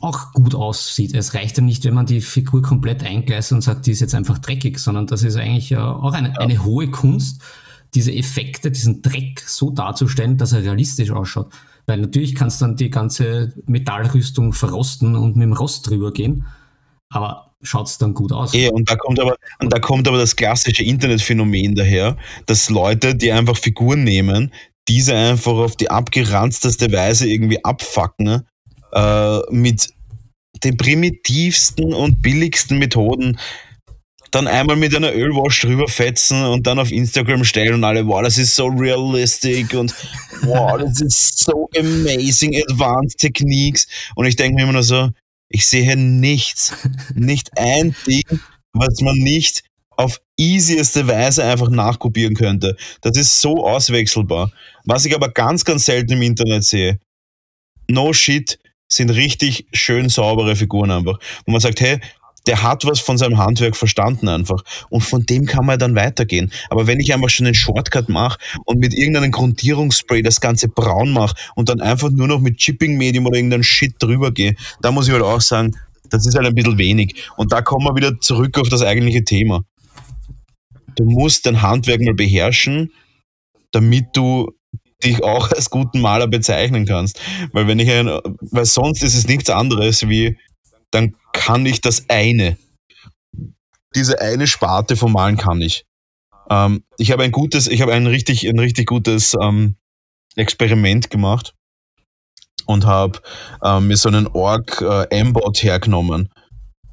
[0.00, 1.14] auch gut aussieht.
[1.14, 4.14] Es reicht ja nicht, wenn man die Figur komplett eingleist und sagt, die ist jetzt
[4.14, 6.34] einfach dreckig, sondern das ist eigentlich ja auch eine, ja.
[6.36, 7.42] eine hohe Kunst,
[7.94, 11.52] diese Effekte, diesen Dreck so darzustellen, dass er realistisch ausschaut.
[11.86, 16.46] Weil natürlich kannst dann die ganze Metallrüstung verrosten und mit dem Rost drüber gehen,
[17.08, 18.52] aber schaut es dann gut aus.
[18.52, 23.14] Ja, und da kommt aber, und da kommt aber das klassische Internetphänomen daher, dass Leute,
[23.14, 24.52] die einfach Figuren nehmen,
[24.88, 28.46] diese einfach auf die abgeranzteste Weise irgendwie abfacken
[28.92, 29.88] äh, mit
[30.64, 33.38] den primitivsten und billigsten Methoden
[34.30, 38.22] dann einmal mit einer Ölwash drüber fetzen und dann auf Instagram stellen und alle, wow,
[38.22, 39.94] das ist so realistic und
[40.42, 43.86] wow, das ist so amazing advanced Techniques.
[44.14, 45.10] Und ich denke mir immer nur so,
[45.48, 46.72] ich sehe nichts,
[47.14, 48.40] nicht ein Ding,
[48.72, 52.76] was man nicht auf easieste Weise einfach nachkopieren könnte.
[53.00, 54.52] Das ist so auswechselbar.
[54.84, 56.98] Was ich aber ganz, ganz selten im Internet sehe,
[57.88, 61.18] no shit, sind richtig schön saubere Figuren einfach.
[61.44, 62.00] Wo man sagt, hey,
[62.46, 64.62] der hat was von seinem Handwerk verstanden einfach.
[64.88, 66.52] Und von dem kann man dann weitergehen.
[66.70, 71.10] Aber wenn ich einfach schon einen Shortcut mache und mit irgendeinem Grundierungsspray das Ganze braun
[71.12, 75.08] mache und dann einfach nur noch mit Chipping-Medium oder irgendeinem Shit drüber gehe, da muss
[75.08, 75.76] ich halt auch sagen,
[76.10, 77.16] das ist halt ein bisschen wenig.
[77.36, 79.64] Und da kommen wir wieder zurück auf das eigentliche Thema.
[80.94, 82.92] Du musst dein Handwerk mal beherrschen,
[83.72, 84.52] damit du
[85.04, 87.20] dich auch als guten Maler bezeichnen kannst.
[87.52, 90.38] Weil wenn ich ein, weil sonst ist es nichts anderes wie,
[90.90, 92.56] dann kann ich das eine.
[93.94, 95.84] Diese eine Sparte vom Malen kann ich.
[96.50, 99.76] Ähm, ich habe ein gutes, ich habe ein richtig, ein richtig gutes ähm,
[100.36, 101.54] Experiment gemacht
[102.66, 103.20] und habe
[103.64, 106.28] ähm, mir so einen Org äh, M-Bot hergenommen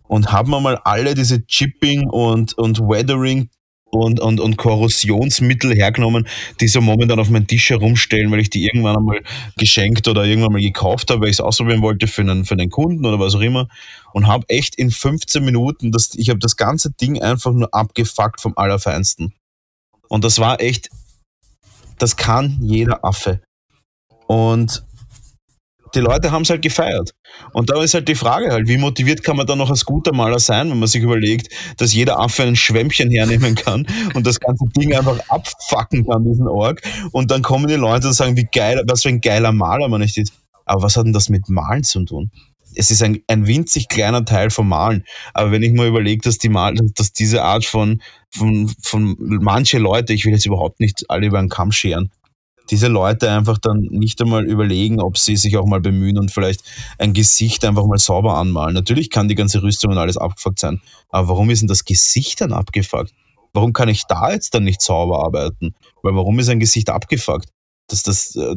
[0.04, 3.50] und haben wir mal alle diese Chipping und, und Weathering
[3.94, 6.28] und, und, und Korrosionsmittel hergenommen,
[6.60, 9.22] die so momentan auf meinem Tisch herumstellen, weil ich die irgendwann einmal
[9.58, 12.70] geschenkt oder irgendwann mal gekauft habe, weil ich es ausprobieren wollte für einen, für einen
[12.70, 13.68] Kunden oder was auch immer.
[14.14, 18.42] Und habe echt in 15 Minuten, das, ich habe das ganze Ding einfach nur abgefuckt
[18.42, 19.34] vom Allerfeinsten.
[20.08, 20.90] Und das war echt,
[22.00, 23.42] das kann jeder Affe.
[24.28, 24.84] Und
[25.96, 27.14] die Leute haben es halt gefeiert.
[27.54, 30.14] Und da ist halt die Frage halt, wie motiviert kann man dann noch als guter
[30.14, 34.40] Maler sein, wenn man sich überlegt, dass jeder Affe ein Schwämmchen hernehmen kann und das
[34.40, 36.82] ganze Ding einfach abfacken kann, diesen Org.
[37.12, 40.02] Und dann kommen die Leute und sagen, wie geil, was für ein geiler Maler man
[40.02, 40.34] nicht ist.
[40.66, 42.32] Aber was hat denn das mit Malen zu tun?
[42.76, 45.04] Es ist ein, ein winzig kleiner Teil vom Malen.
[45.34, 46.50] Aber wenn ich mir überlege, dass die
[46.96, 48.02] dass diese Art von,
[48.32, 52.12] von, von manche Leute, ich will jetzt überhaupt nicht alle über einen Kamm scheren,
[52.70, 56.64] diese Leute einfach dann nicht einmal überlegen, ob sie sich auch mal bemühen und vielleicht
[56.98, 58.74] ein Gesicht einfach mal sauber anmalen.
[58.74, 62.42] Natürlich kann die ganze Rüstung und alles abgefuckt sein, aber warum ist denn das Gesicht
[62.42, 63.12] dann abgefuckt?
[63.54, 65.76] Warum kann ich da jetzt dann nicht sauber arbeiten?
[66.02, 67.50] Weil warum ist ein Gesicht abgefuckt?
[67.88, 68.56] Dass das, äh,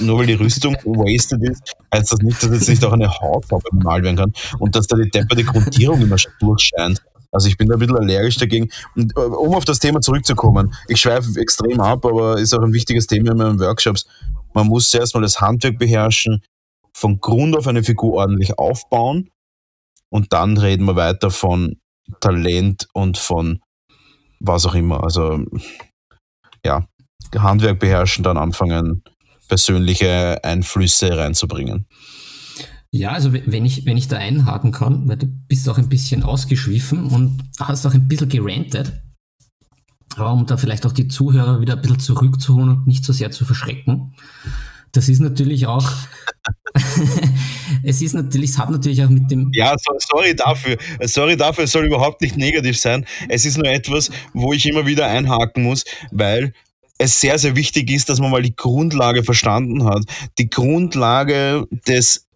[0.00, 3.46] nur weil die Rüstung wasted ist, heißt das nicht, dass jetzt nicht auch eine Haut
[3.46, 7.02] sauber gemalt werden kann und dass da die depperte Grundierung immer durchscheint.
[7.32, 8.68] Also ich bin da ein bisschen allergisch dagegen.
[8.94, 12.72] Und äh, um auf das Thema zurückzukommen, ich schweife extrem ab, aber ist auch ein
[12.72, 14.06] wichtiges Thema in meinen Workshops.
[14.54, 16.42] Man muss zuerst mal das Handwerk beherrschen,
[16.94, 19.30] von Grund auf eine Figur ordentlich aufbauen
[20.10, 21.78] und dann reden wir weiter von
[22.20, 23.60] Talent und von
[24.40, 25.02] was auch immer.
[25.02, 25.42] Also
[26.64, 26.86] ja,
[27.34, 29.02] Handwerk beherrschen, dann anfangen,
[29.48, 31.86] persönliche Einflüsse reinzubringen.
[32.94, 36.22] Ja, also wenn ich, wenn ich da einhaken kann, weil du bist auch ein bisschen
[36.22, 38.92] ausgeschwiffen und hast auch ein bisschen gerantet,
[40.18, 43.46] um da vielleicht auch die Zuhörer wieder ein bisschen zurückzuholen und nicht so sehr zu
[43.46, 44.14] verschrecken.
[44.92, 45.90] Das ist natürlich auch,
[47.82, 49.50] es ist natürlich, es hat natürlich auch mit dem.
[49.54, 50.76] Ja, so, sorry dafür.
[51.00, 53.06] Sorry dafür, es soll überhaupt nicht negativ sein.
[53.30, 56.52] Es ist nur etwas, wo ich immer wieder einhaken muss, weil
[56.98, 60.04] es sehr, sehr wichtig ist, dass man mal die Grundlage verstanden hat.
[60.36, 62.26] Die Grundlage des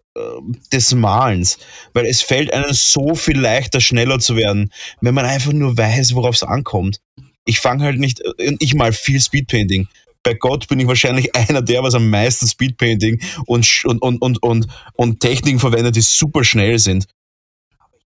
[0.73, 1.59] des Malens,
[1.93, 6.15] weil es fällt einem so viel leichter, schneller zu werden, wenn man einfach nur weiß,
[6.15, 7.01] worauf es ankommt.
[7.45, 9.89] Ich fange halt nicht, äh, ich mal viel Speedpainting.
[10.23, 14.43] Bei Gott bin ich wahrscheinlich einer der, was am meisten Speedpainting und, und, und, und,
[14.43, 17.07] und, und Techniken verwendet, die super schnell sind.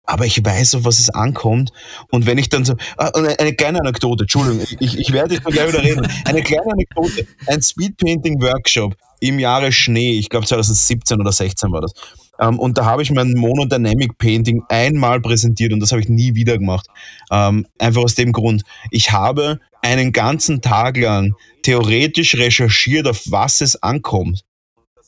[0.05, 1.71] Aber ich weiß, auf was es ankommt.
[2.11, 3.07] Und wenn ich dann so, ah,
[3.39, 6.05] eine kleine Anekdote, Entschuldigung, ich, ich werde jetzt mal gleich wieder reden.
[6.25, 11.93] Eine kleine Anekdote, ein Speedpainting-Workshop im Jahre Schnee, ich glaube 2017 oder 16 war das.
[12.39, 16.35] Ähm, und da habe ich mein Monodynamic Painting einmal präsentiert und das habe ich nie
[16.35, 16.87] wieder gemacht.
[17.31, 23.61] Ähm, einfach aus dem Grund, ich habe einen ganzen Tag lang theoretisch recherchiert, auf was
[23.61, 24.41] es ankommt.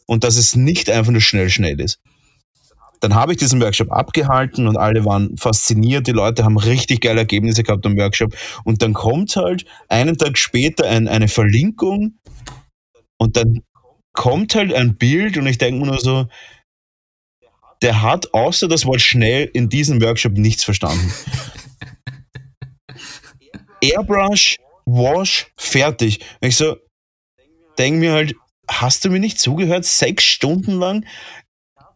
[0.08, 1.99] Und dass es nicht einfach nur schnell, schnell ist.
[3.01, 6.08] Dann habe ich diesen Workshop abgehalten und alle waren fasziniert.
[6.08, 8.34] Die Leute haben richtig geile Ergebnisse gehabt am Workshop.
[8.63, 12.13] Und dann kommt halt einen Tag später ein, eine Verlinkung
[13.17, 13.62] und dann
[14.15, 16.28] kommt halt ein Bild und ich denke mir nur so,
[17.82, 21.13] der hat außer das Wort schnell in diesem Workshop nichts verstanden.
[23.82, 26.21] Airbrush, Wash, fertig.
[26.41, 26.78] Und ich so,
[27.78, 28.36] denke mir halt,
[28.67, 29.86] hast du mir nicht zugehört?
[29.86, 31.06] Sechs Stunden lang?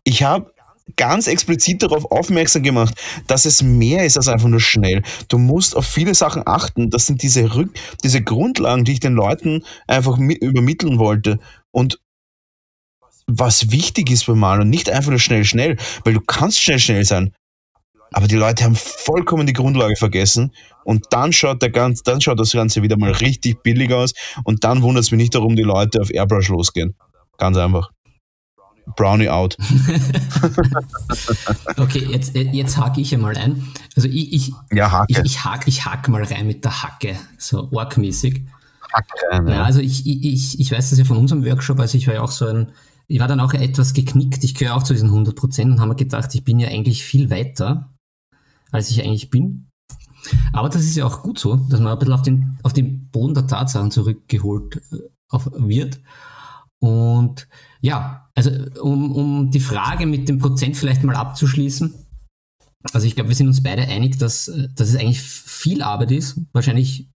[0.03, 0.53] Ich habe
[0.95, 2.95] ganz explizit darauf aufmerksam gemacht,
[3.27, 5.03] dass es mehr ist als einfach nur schnell.
[5.27, 6.89] Du musst auf viele Sachen achten.
[6.89, 7.71] Das sind diese, Rück
[8.03, 11.39] diese Grundlagen, die ich den Leuten einfach übermitteln wollte.
[11.71, 11.99] Und
[13.29, 16.79] was wichtig ist beim Malen und nicht einfach nur schnell, schnell, weil du kannst schnell,
[16.79, 17.33] schnell sein.
[18.11, 20.51] Aber die Leute haben vollkommen die Grundlage vergessen
[20.83, 24.13] und dann schaut, der ganz, dann schaut das Ganze wieder mal richtig billig aus
[24.43, 26.95] und dann wundert es mich nicht darum, die Leute auf Airbrush losgehen.
[27.37, 27.91] Ganz einfach.
[28.95, 29.55] Brownie out.
[31.77, 33.67] okay, jetzt, jetzt hake ich einmal ein.
[33.95, 35.05] Also ich, ich, ja, hake.
[35.09, 38.41] ich, ich, hake, ich hake mal rein mit der Hacke, so orkmäßig.
[38.91, 39.55] Hacke rein, ja.
[39.55, 39.63] ja.
[39.63, 42.31] also ich, ich, ich weiß das ja von unserem Workshop, also ich war ja auch
[42.31, 42.71] so ein,
[43.09, 45.89] ich war dann auch etwas geknickt, ich gehöre auch zu diesen 100 Prozent und habe
[45.89, 47.91] mir gedacht, ich bin ja eigentlich viel weiter,
[48.71, 49.67] als ich eigentlich bin.
[50.53, 53.09] Aber das ist ja auch gut so, dass man ein bisschen auf den, auf den
[53.09, 54.97] Boden der Tatsachen zurückgeholt äh,
[55.29, 55.99] auf, wird.
[56.79, 57.47] Und
[57.81, 61.93] ja, also um, um die Frage mit dem Prozent vielleicht mal abzuschließen.
[62.93, 66.39] Also ich glaube, wir sind uns beide einig, dass, dass es eigentlich viel Arbeit ist.
[66.53, 67.09] Wahrscheinlich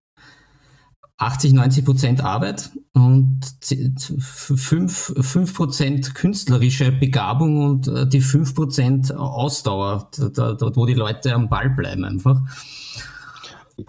[1.19, 3.41] 80, 90 Prozent Arbeit und
[4.21, 11.33] 5, 5 Prozent künstlerische Begabung und äh, die 5 Prozent Ausdauer, dort wo die Leute
[11.35, 12.41] am Ball bleiben einfach.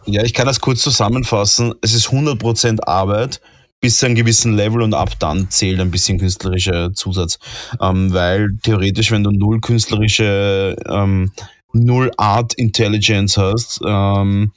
[0.05, 1.73] Ja, ich kann das kurz zusammenfassen.
[1.81, 3.41] Es ist 100 Prozent Arbeit
[3.81, 7.37] bis zu einem gewissen Level und ab dann zählt ein bisschen künstlerischer Zusatz.
[7.79, 11.31] Ähm, weil theoretisch, wenn du null künstlerische, ähm,
[11.73, 14.53] null Art Intelligence hast, ähm,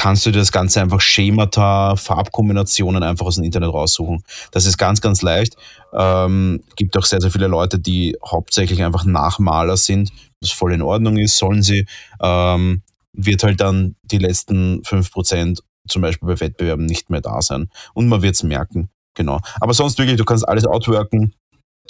[0.00, 4.24] kannst du dir das Ganze einfach Schemata, Farbkombinationen einfach aus dem Internet raussuchen.
[4.50, 5.56] Das ist ganz, ganz leicht.
[5.92, 10.10] Ähm, gibt auch sehr, sehr viele Leute, die hauptsächlich einfach Nachmaler sind,
[10.40, 11.84] was voll in Ordnung ist, sollen sie.
[12.18, 12.80] Ähm,
[13.12, 17.68] wird halt dann die letzten 5% zum Beispiel bei Wettbewerben nicht mehr da sein.
[17.92, 18.88] Und man wird es merken.
[19.14, 19.40] Genau.
[19.60, 21.34] Aber sonst wirklich, du kannst alles outworken.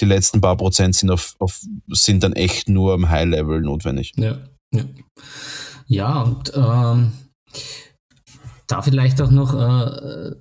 [0.00, 4.14] Die letzten paar Prozent sind, auf, auf sind dann echt nur am High-Level notwendig.
[4.16, 4.38] Ja,
[4.74, 4.82] ja.
[5.86, 7.12] ja und ähm,
[8.70, 10.32] da vielleicht auch noch äh,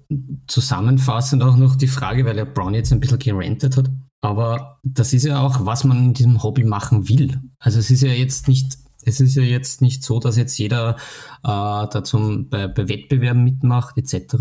[0.48, 3.90] zusammenfassend auch noch die Frage, weil der Brown jetzt ein bisschen gerantet hat.
[4.22, 7.42] Aber das ist ja auch, was man in diesem Hobby machen will.
[7.58, 10.98] Also es ist ja jetzt nicht Es ist ja jetzt nicht so, dass jetzt jeder
[11.44, 11.48] äh,
[11.88, 14.36] da zum, bei, bei Wettbewerben mitmacht etc.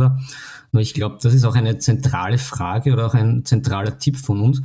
[0.73, 4.41] Nur ich glaube, das ist auch eine zentrale Frage oder auch ein zentraler Tipp von
[4.41, 4.63] uns.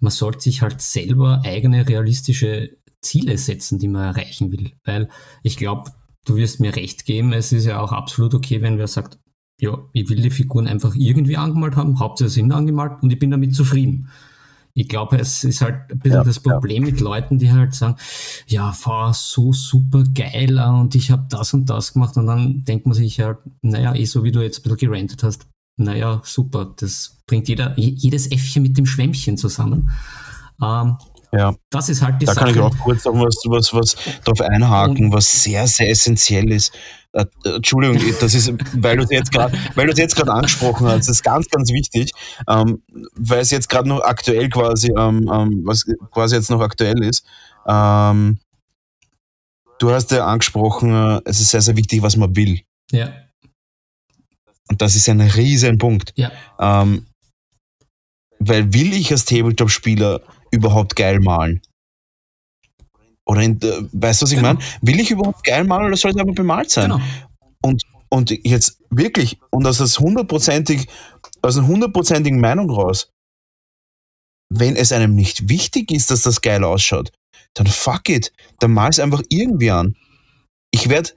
[0.00, 4.72] Man sollte sich halt selber eigene realistische Ziele setzen, die man erreichen will.
[4.84, 5.08] Weil
[5.42, 5.92] ich glaube,
[6.26, 9.18] du wirst mir recht geben, es ist ja auch absolut okay, wenn wer sagt,
[9.58, 13.30] ja, ich will die Figuren einfach irgendwie angemalt haben, hauptsächlich sind angemalt und ich bin
[13.30, 14.10] damit zufrieden.
[14.74, 16.90] Ich glaube, es ist halt ein bisschen ja, das Problem ja.
[16.90, 17.96] mit Leuten, die halt sagen,
[18.46, 22.84] ja, war so super geil und ich habe das und das gemacht und dann denkt
[22.84, 25.46] man sich halt, naja, eh so wie du jetzt ein bisschen gerantet hast,
[25.78, 29.90] naja, super, das bringt jeder, jedes Äffchen mit dem Schwämmchen zusammen.
[30.62, 30.96] Ähm,
[31.36, 31.54] ja.
[31.70, 32.46] Das ist halt die da Sache.
[32.46, 35.90] Da kann ich auch kurz noch was, was, was darauf einhaken, und, was sehr, sehr
[35.90, 36.72] essentiell ist.
[37.12, 40.86] Äh, Entschuldigung, das ist, weil du es jetzt gerade, weil du es jetzt gerade angesprochen
[40.86, 42.12] hast, das ist ganz, ganz wichtig,
[42.48, 42.82] ähm,
[43.14, 47.24] weil es jetzt gerade noch aktuell quasi, ähm, ähm, was quasi jetzt noch aktuell ist.
[47.66, 48.38] Ähm,
[49.78, 52.60] du hast ja angesprochen, äh, es ist sehr, sehr wichtig, was man will.
[52.92, 53.12] Ja.
[54.68, 56.12] Und das ist ein riesen Punkt.
[56.16, 56.30] Ja.
[56.58, 57.06] Ähm,
[58.38, 60.20] weil will ich als Tabletop-Spieler
[60.50, 61.60] überhaupt geil malen?
[63.26, 64.54] Oder in, äh, weißt du, was ich genau.
[64.54, 64.60] meine?
[64.82, 66.90] Will ich überhaupt geil malen oder soll es einfach bemalt sein?
[66.90, 67.02] Genau.
[67.62, 70.86] Und, und jetzt wirklich, und aus, das hundertprozentig,
[71.42, 73.10] aus einer hundertprozentigen Meinung raus,
[74.48, 77.10] wenn es einem nicht wichtig ist, dass das geil ausschaut,
[77.54, 79.96] dann fuck it, dann mal es einfach irgendwie an.
[80.70, 81.10] Ich werde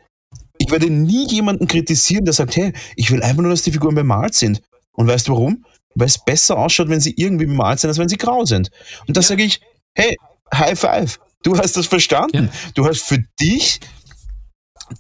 [0.59, 3.95] ich werde nie jemanden kritisieren, der sagt, hey, ich will einfach nur, dass die Figuren
[3.95, 4.61] bemalt sind.
[4.91, 5.65] Und weißt du warum?
[6.00, 8.72] Weil es besser ausschaut, wenn sie irgendwie bemalt sind, als wenn sie grau sind.
[9.08, 9.28] Und da ja.
[9.28, 9.62] sage ich,
[9.95, 10.16] hey,
[10.54, 11.20] High Five.
[11.43, 12.50] Du hast das verstanden.
[12.52, 12.72] Ja.
[12.76, 13.80] Du hast für dich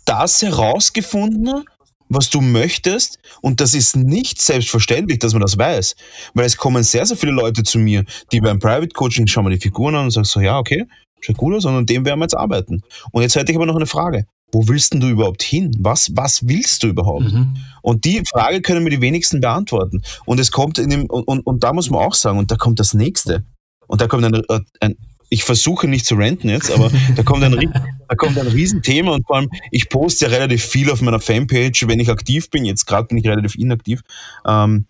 [0.05, 1.65] das herausgefunden,
[2.07, 3.19] was du möchtest.
[3.41, 5.95] Und das ist nicht selbstverständlich, dass man das weiß.
[6.33, 9.51] Weil es kommen sehr, sehr viele Leute zu mir, die beim Private Coaching schauen wir
[9.51, 10.85] die Figuren an und sagen so, ja, okay,
[11.21, 12.81] schaut gut aus und an dem werden wir jetzt arbeiten.
[13.11, 14.25] Und jetzt hätte ich aber noch eine Frage.
[14.51, 15.71] Wo willst denn du überhaupt hin?
[15.79, 17.31] Was, was willst du überhaupt?
[17.31, 17.55] Mhm.
[17.81, 20.01] Und die Frage können mir die wenigsten beantworten.
[20.25, 22.55] Und es kommt in dem, und, und, und da muss man auch sagen, und da
[22.55, 23.45] kommt das nächste.
[23.87, 24.41] Und da kommt ein,
[24.79, 24.95] ein,
[25.29, 27.53] ich versuche nicht zu renten jetzt, aber da kommt ein,
[28.07, 31.87] da kommt ein Riesenthema und vor allem, ich poste ja relativ viel auf meiner Fanpage,
[31.87, 32.65] wenn ich aktiv bin.
[32.65, 34.01] Jetzt gerade bin ich relativ inaktiv.
[34.47, 34.87] Ähm,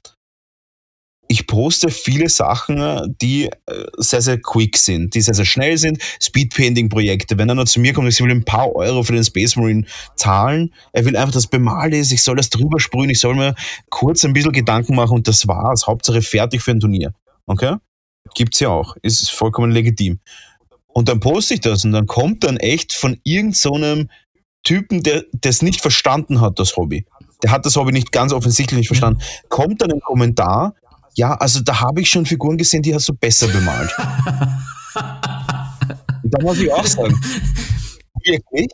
[1.32, 6.02] ich poste viele Sachen, die äh, sehr, sehr quick sind, die sehr, sehr schnell sind.
[6.20, 7.38] Speedpainting-Projekte.
[7.38, 9.86] Wenn einer zu mir kommt und ich will ein paar Euro für den Space Marine
[10.16, 13.54] zahlen, er will einfach, dass bemalt ist, ich soll das drüber sprühen, ich soll mir
[13.92, 15.86] kurz ein bisschen Gedanken machen und das war's.
[15.86, 17.14] Hauptsache fertig für ein Turnier.
[17.46, 17.76] Okay?
[18.34, 18.98] Gibt's ja auch.
[19.04, 20.20] Ist vollkommen legitim.
[20.88, 24.06] Und dann poste ich das und dann kommt dann echt von irgendeinem so
[24.64, 27.06] Typen, der es nicht verstanden hat, das Hobby.
[27.44, 29.22] Der hat das Hobby nicht ganz offensichtlich nicht verstanden.
[29.48, 30.74] Kommt dann ein Kommentar,
[31.16, 33.92] ja, also da habe ich schon Figuren gesehen, die hast du besser bemalt.
[34.96, 37.14] da muss ich auch sagen,
[38.24, 38.68] wirklich?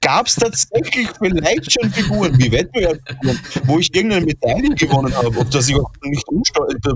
[0.00, 5.50] Gab es tatsächlich vielleicht schon Figuren wie Wettbewerbsfiguren, wo ich irgendeine Medaille gewonnen habe, auf
[5.50, 6.24] das ich auch nicht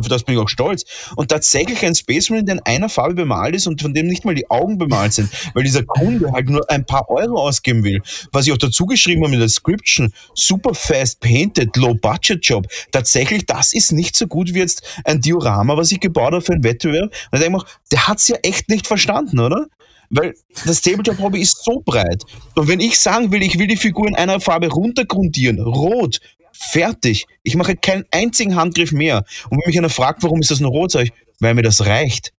[0.08, 0.84] das bin ich auch stolz.
[1.16, 4.24] Und tatsächlich ein Space Marine, der in einer Farbe bemalt ist und von dem nicht
[4.24, 8.00] mal die Augen bemalt sind, weil dieser Kunde halt nur ein paar Euro ausgeben will.
[8.30, 12.66] Was ich auch dazu geschrieben habe in der Description, super fast painted, low budget Job.
[12.92, 16.52] Tatsächlich, das ist nicht so gut wie jetzt ein Diorama, was ich gebaut habe für
[16.52, 17.04] einen Wettbewerb.
[17.04, 19.66] Und ich denke mir, der hat es ja echt nicht verstanden, oder?
[20.14, 20.34] Weil
[20.66, 22.22] das Tabletop-Hobby ist so breit.
[22.54, 26.20] Und wenn ich sagen will, ich will die Figur in einer Farbe runtergrundieren, rot,
[26.52, 27.26] fertig.
[27.42, 29.24] Ich mache keinen einzigen Handgriff mehr.
[29.48, 31.86] Und wenn mich einer fragt, warum ist das nur rot, sage ich, weil mir das
[31.86, 32.32] reicht.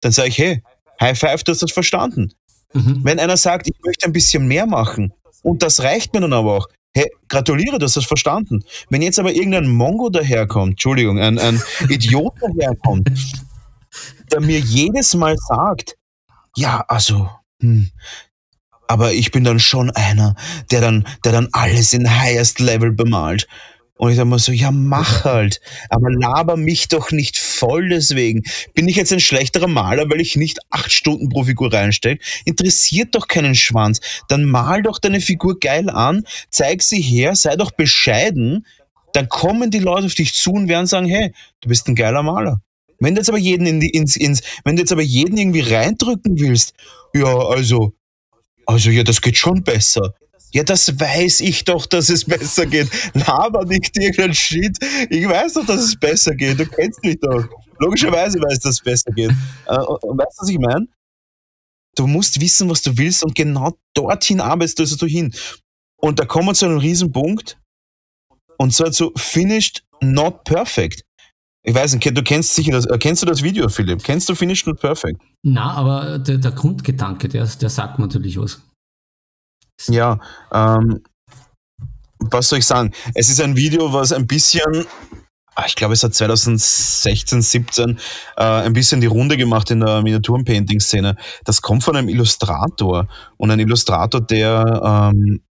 [0.00, 0.62] Dann sage ich, hey,
[1.00, 2.32] High Five, du hast das verstanden.
[2.72, 3.00] Mhm.
[3.02, 5.12] Wenn einer sagt, ich möchte ein bisschen mehr machen,
[5.42, 8.64] und das reicht mir dann aber auch, hey, gratuliere, du hast das verstanden.
[8.90, 13.10] Wenn jetzt aber irgendein Mongo daherkommt, Entschuldigung, ein, ein Idiot daherkommt,
[14.32, 15.97] der mir jedes Mal sagt,
[16.56, 17.30] ja, also,
[17.60, 17.90] hm.
[18.86, 20.34] aber ich bin dann schon einer,
[20.70, 23.46] der dann, der dann alles in highest level bemalt.
[23.98, 25.60] Und ich sage mal so, ja, mach halt.
[25.90, 28.44] Aber laber mich doch nicht voll deswegen.
[28.74, 32.24] Bin ich jetzt ein schlechterer Maler, weil ich nicht acht Stunden pro Figur reinstecke?
[32.44, 34.00] Interessiert doch keinen Schwanz.
[34.28, 38.64] Dann mal doch deine Figur geil an, zeig sie her, sei doch bescheiden.
[39.14, 42.22] Dann kommen die Leute auf dich zu und werden sagen, hey, du bist ein geiler
[42.22, 42.60] Maler.
[43.00, 45.60] Wenn du jetzt aber jeden in die, ins, ins, wenn du jetzt aber jeden irgendwie
[45.60, 46.74] reindrücken willst,
[47.14, 47.92] ja, also,
[48.66, 50.14] also ja, das geht schon besser.
[50.52, 52.88] Ja, das weiß ich doch, dass es besser geht.
[53.14, 54.78] Laber nicht irgendein Shit.
[55.10, 56.58] Ich weiß doch, dass es besser geht.
[56.58, 57.44] Du kennst mich doch.
[57.78, 59.30] Logischerweise weiß, dass es besser geht.
[59.66, 60.86] Äh, und weißt du, was ich meine?
[61.94, 65.34] Du musst wissen, was du willst und genau dorthin arbeitest du hin.
[65.96, 67.58] Und da kommen wir zu einem riesen Punkt.
[68.56, 71.04] Und zwar zu finished, not perfect.
[71.68, 74.02] Ich weiß nicht, du kennst sicher das, äh, kennst du das Video, Philipp?
[74.02, 75.20] Kennst du Finished Not Perfect?
[75.42, 78.62] Na, aber der, der Grundgedanke, der, der sagt natürlich was.
[79.86, 80.18] Ja,
[80.50, 81.02] ähm,
[82.20, 82.92] was soll ich sagen?
[83.14, 84.86] Es ist ein Video, was ein bisschen,
[85.56, 87.98] ah, ich glaube, es hat 2016, 17
[88.38, 91.16] äh, ein bisschen die Runde gemacht in der Miniaturen-Painting-Szene.
[91.44, 95.42] Das kommt von einem Illustrator und ein Illustrator, der ähm,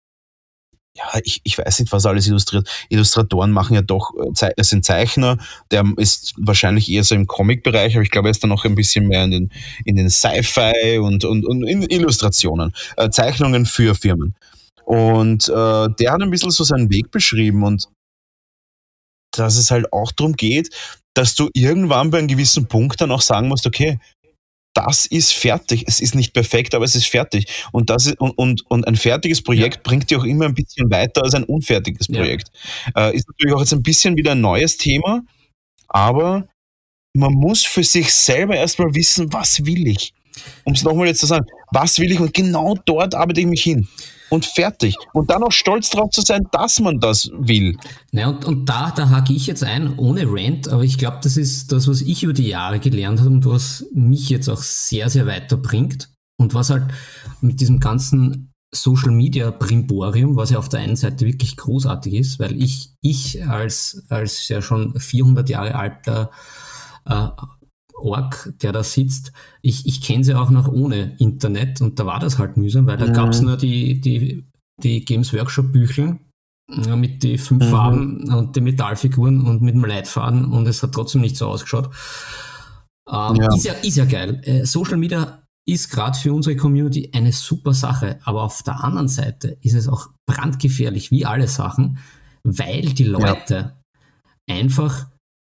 [0.97, 2.69] ja, ich, ich weiß nicht, was alles illustriert.
[2.89, 5.39] Illustratoren machen ja doch, äh, es sind Zeichner,
[5.71, 8.75] der ist wahrscheinlich eher so im Comic-Bereich, aber ich glaube, er ist dann noch ein
[8.75, 9.53] bisschen mehr in den,
[9.85, 14.35] in den Sci-Fi und, und, und in Illustrationen, äh, Zeichnungen für Firmen.
[14.85, 17.89] Und äh, der hat ein bisschen so seinen Weg beschrieben und
[19.33, 20.71] dass es halt auch darum geht,
[21.15, 23.99] dass du irgendwann bei einem gewissen Punkt dann auch sagen musst, okay,
[24.77, 25.85] das ist fertig.
[25.87, 27.47] Es ist nicht perfekt, aber es ist fertig.
[27.73, 29.81] Und, das ist, und, und, und ein fertiges Projekt ja.
[29.83, 32.51] bringt dich auch immer ein bisschen weiter als ein unfertiges Projekt.
[32.95, 33.09] Ja.
[33.09, 35.23] Äh, ist natürlich auch jetzt ein bisschen wieder ein neues Thema,
[35.89, 36.47] aber
[37.15, 40.13] man muss für sich selber erstmal wissen, was will ich.
[40.65, 43.63] Um es nochmal jetzt zu sagen, was will ich und genau dort arbeite ich mich
[43.63, 43.89] hin
[44.31, 44.97] und fertig.
[45.13, 47.77] Und dann auch stolz darauf zu sein, dass man das will.
[48.13, 51.37] Ja, und, und da, da hake ich jetzt ein, ohne Rant, aber ich glaube, das
[51.37, 55.09] ist das, was ich über die Jahre gelernt habe und was mich jetzt auch sehr,
[55.11, 56.11] sehr weiterbringt.
[56.39, 56.85] Und was halt
[57.41, 62.39] mit diesem ganzen Social Media Brimborium, was ja auf der einen Seite wirklich großartig ist,
[62.39, 66.31] weil ich, ich als, als ja schon 400 Jahre alter
[67.07, 67.29] äh,
[67.99, 69.33] Org, der da sitzt,
[69.63, 72.99] ich, ich kenne sie auch noch ohne Internet und da war das halt mühsam, weil
[72.99, 73.13] da mhm.
[73.13, 74.45] gab es nur die, die,
[74.83, 76.19] die Games Workshop Büchel
[76.71, 77.71] äh, mit den fünf mhm.
[77.71, 81.91] Farben und den Metallfiguren und mit dem Leitfaden und es hat trotzdem nicht so ausgeschaut.
[83.11, 83.55] Ähm, ja.
[83.55, 84.41] Ist, ja, ist ja geil.
[84.45, 89.09] Äh, Social Media ist gerade für unsere Community eine super Sache, aber auf der anderen
[89.09, 91.99] Seite ist es auch brandgefährlich, wie alle Sachen,
[92.45, 93.75] weil die Leute
[94.49, 94.57] ja.
[94.57, 95.07] einfach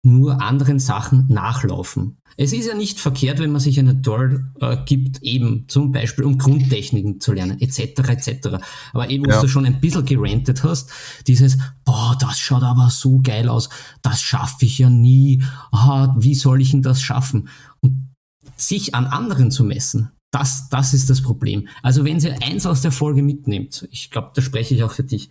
[0.06, 2.18] nur anderen Sachen nachlaufen.
[2.38, 6.26] Es ist ja nicht verkehrt, wenn man sich eine Tour äh, gibt, eben zum Beispiel
[6.26, 7.80] um Grundtechniken zu lernen, etc.
[8.10, 8.50] etc.
[8.94, 9.38] Aber eben, ja.
[9.38, 10.90] wo du schon ein bisschen gerantet hast,
[11.28, 13.70] dieses, boah, das schaut aber so geil aus,
[14.02, 17.48] das schaffe ich ja nie, ah, wie soll ich denn das schaffen?
[17.80, 18.10] Und
[18.58, 21.70] sich an anderen zu messen, das, das ist das Problem.
[21.82, 25.04] Also wenn Sie eins aus der Folge mitnimmt, ich glaube, da spreche ich auch für
[25.04, 25.30] dich,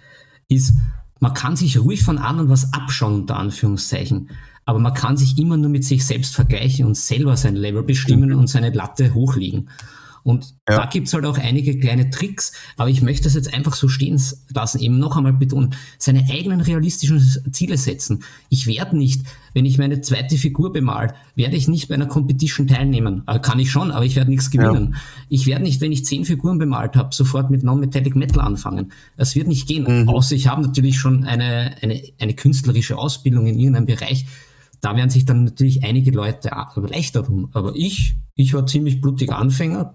[0.48, 0.74] ist,
[1.20, 4.30] man kann sich ruhig von anderen was abschauen, unter Anführungszeichen
[4.64, 8.30] aber man kann sich immer nur mit sich selbst vergleichen und selber sein Level bestimmen
[8.30, 8.38] mhm.
[8.38, 9.68] und seine Latte hochlegen.
[10.24, 10.78] Und ja.
[10.78, 14.18] da gibt's halt auch einige kleine Tricks, aber ich möchte das jetzt einfach so stehen
[14.54, 17.20] lassen, eben noch einmal betonen, seine eigenen realistischen
[17.52, 18.24] Ziele setzen.
[18.48, 19.20] Ich werde nicht,
[19.52, 23.22] wenn ich meine zweite Figur bemal, werde ich nicht bei einer Competition teilnehmen.
[23.26, 24.92] Äh, kann ich schon, aber ich werde nichts gewinnen.
[24.94, 25.00] Ja.
[25.28, 28.92] Ich werde nicht, wenn ich zehn Figuren bemalt habe, sofort mit Non-Metallic Metal anfangen.
[29.18, 30.04] Das wird nicht gehen.
[30.04, 30.08] Mhm.
[30.08, 34.24] Außer ich habe natürlich schon eine, eine, eine künstlerische Ausbildung in irgendeinem Bereich,
[34.84, 37.48] da werden sich dann natürlich einige Leute leichter tun.
[37.54, 39.94] Aber ich, ich war ziemlich blutiger Anfänger.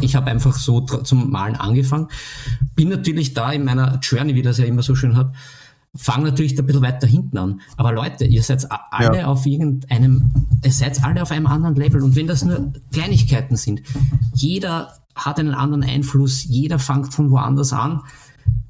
[0.00, 2.08] Ich habe einfach so zum Malen angefangen.
[2.74, 5.32] Bin natürlich da in meiner Journey, wie das ja immer so schön hat,
[5.94, 7.60] fange natürlich ein bisschen weiter hinten an.
[7.76, 9.26] Aber Leute, ihr seid alle ja.
[9.26, 10.32] auf irgendeinem,
[10.64, 12.02] ihr seid alle auf einem anderen Level.
[12.02, 13.82] Und wenn das nur Kleinigkeiten sind,
[14.32, 18.00] jeder hat einen anderen Einfluss, jeder fängt von woanders an.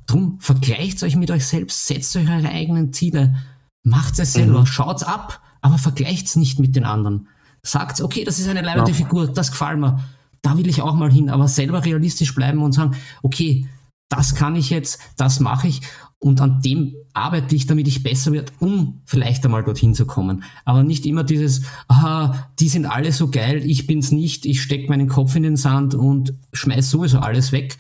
[0.07, 3.37] Drum vergleicht euch mit euch selbst, setzt euch eure eigenen Ziele,
[3.85, 4.67] macht es selber, mhm.
[4.67, 7.29] schaut's ab aber vergleicht's nicht mit den anderen.
[7.63, 8.97] Sagt, okay, das ist eine leibende ja.
[8.97, 9.99] Figur, das gefällt mir,
[10.43, 13.67] da will ich auch mal hin, aber selber realistisch bleiben und sagen, okay,
[14.11, 15.81] das kann ich jetzt, das mache ich
[16.19, 20.45] und an dem arbeite ich, damit ich besser werde, um vielleicht einmal dorthin zu kommen.
[20.67, 24.91] Aber nicht immer dieses, aha, die sind alle so geil, ich bin's nicht, ich stecke
[24.91, 27.79] meinen Kopf in den Sand und schmeiß sowieso alles weg.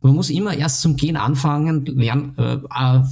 [0.00, 3.02] Man muss immer erst zum Gehen anfangen, lernen, äh, äh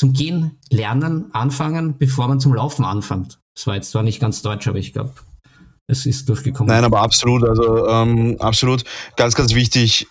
[0.00, 3.38] zum Gehen lernen anfangen, bevor man zum Laufen anfängt.
[3.54, 5.12] Das war jetzt zwar nicht ganz deutsch, aber ich glaube,
[5.86, 6.72] es ist durchgekommen.
[6.72, 8.84] Nein, aber absolut, also ähm, absolut
[9.16, 10.06] ganz, ganz wichtig.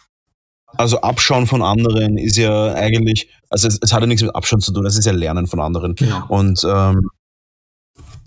[0.78, 4.62] Also Abschauen von anderen ist ja eigentlich, also es, es hat ja nichts mit Abschauen
[4.62, 5.96] zu tun, es ist ja Lernen von anderen.
[5.96, 6.24] Genau.
[6.28, 7.10] Und ähm,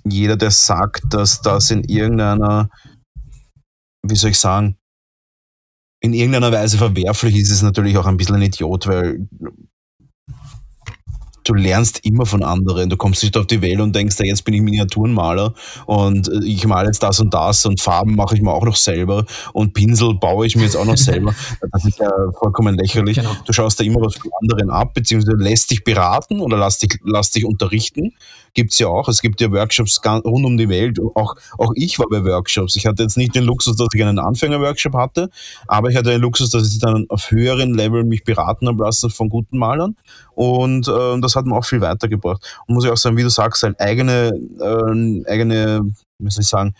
[0.04, 2.70] jeder, der sagt, dass das in irgendeiner,
[4.02, 4.76] wie soll ich sagen,
[6.00, 9.28] in irgendeiner Weise verwerflich ist, ist natürlich auch ein bisschen ein Idiot, weil
[11.44, 12.90] du lernst immer von anderen.
[12.90, 15.54] Du kommst nicht auf die Welt und denkst, jetzt bin ich Miniaturenmaler
[15.86, 18.76] und äh, ich male jetzt das und das und Farben mache ich mir auch noch
[18.76, 21.34] selber und Pinsel baue ich mir jetzt auch noch selber.
[21.72, 23.16] Das ist ja vollkommen lächerlich.
[23.16, 23.30] Genau.
[23.46, 26.98] Du schaust da immer was von anderen ab, beziehungsweise lässt dich beraten oder lass dich,
[27.04, 28.12] lass dich unterrichten
[28.54, 29.08] gibt's ja auch.
[29.08, 30.98] Es gibt ja Workshops rund um die Welt.
[31.14, 32.76] Auch, auch ich war bei Workshops.
[32.76, 35.30] Ich hatte jetzt nicht den Luxus, dass ich einen Anfänger-Workshop hatte,
[35.66, 39.10] aber ich hatte den Luxus, dass ich dann auf höheren Level mich beraten habe lassen
[39.10, 39.96] von guten Malern.
[40.34, 42.42] Und äh, das hat mir auch viel weitergebracht.
[42.66, 45.82] Und muss ich auch sagen, wie du sagst, halt eigene, äh, eigene,
[46.18, 46.74] wie soll ich sagen,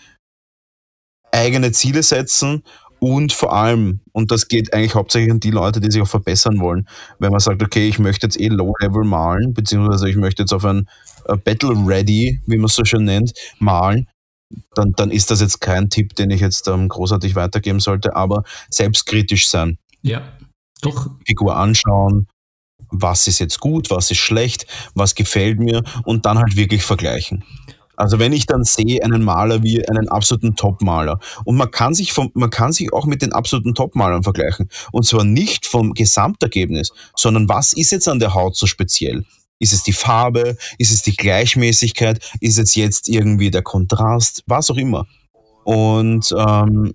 [1.33, 2.63] eigene Ziele setzen
[3.03, 6.61] Und vor allem, und das geht eigentlich hauptsächlich an die Leute, die sich auch verbessern
[6.61, 6.87] wollen,
[7.19, 10.65] wenn man sagt, okay, ich möchte jetzt eh Low-Level malen, beziehungsweise ich möchte jetzt auf
[10.65, 10.89] ein
[11.29, 14.07] uh, Battle Ready, wie man es so schön nennt, malen,
[14.77, 18.45] dann, dann ist das jetzt kein Tipp, den ich jetzt ähm, großartig weitergeben sollte, aber
[18.71, 19.79] selbstkritisch sein.
[20.03, 20.23] Ja,
[20.81, 21.11] doch.
[21.27, 22.29] Figur anschauen,
[22.89, 27.43] was ist jetzt gut, was ist schlecht, was gefällt mir und dann halt wirklich vergleichen.
[27.97, 32.13] Also wenn ich dann sehe einen Maler wie einen absoluten Top-Maler und man kann sich
[32.13, 36.93] vom, man kann sich auch mit den absoluten Top-Malern vergleichen und zwar nicht vom Gesamtergebnis,
[37.17, 39.25] sondern was ist jetzt an der Haut so speziell?
[39.59, 40.57] Ist es die Farbe?
[40.79, 42.19] Ist es die Gleichmäßigkeit?
[42.41, 44.43] Ist es jetzt irgendwie der Kontrast?
[44.47, 45.07] Was auch immer.
[45.65, 46.95] Und ähm,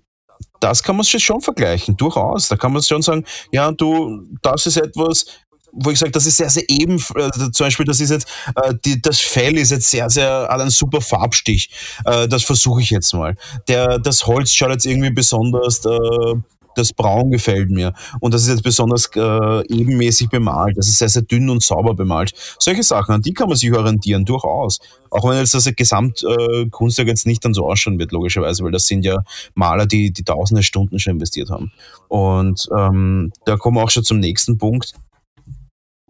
[0.59, 2.49] das kann man schon vergleichen, durchaus.
[2.49, 5.25] Da kann man schon sagen, ja, du, das ist etwas,
[5.71, 8.73] wo ich sage, das ist sehr, sehr eben, äh, zum Beispiel, das ist jetzt, äh,
[8.85, 11.69] die, das Fell ist jetzt sehr, sehr, hat einen super Farbstich.
[12.05, 13.35] Äh, das versuche ich jetzt mal.
[13.67, 16.35] Der, das Holz schaut jetzt irgendwie besonders, äh,
[16.77, 17.93] das Braun gefällt mir.
[18.19, 20.77] Und das ist jetzt besonders äh, ebenmäßig bemalt.
[20.77, 22.33] Das ist sehr, sehr dünn und sauber bemalt.
[22.59, 24.79] Solche Sachen, an die kann man sich orientieren, durchaus.
[25.09, 28.85] Auch wenn jetzt das Gesamtkunstwerk äh, jetzt nicht dann so ausschauen wird, logischerweise, weil das
[28.85, 29.17] sind ja
[29.55, 31.71] Maler, die, die tausende Stunden schon investiert haben.
[32.07, 34.93] Und ähm, da kommen wir auch schon zum nächsten Punkt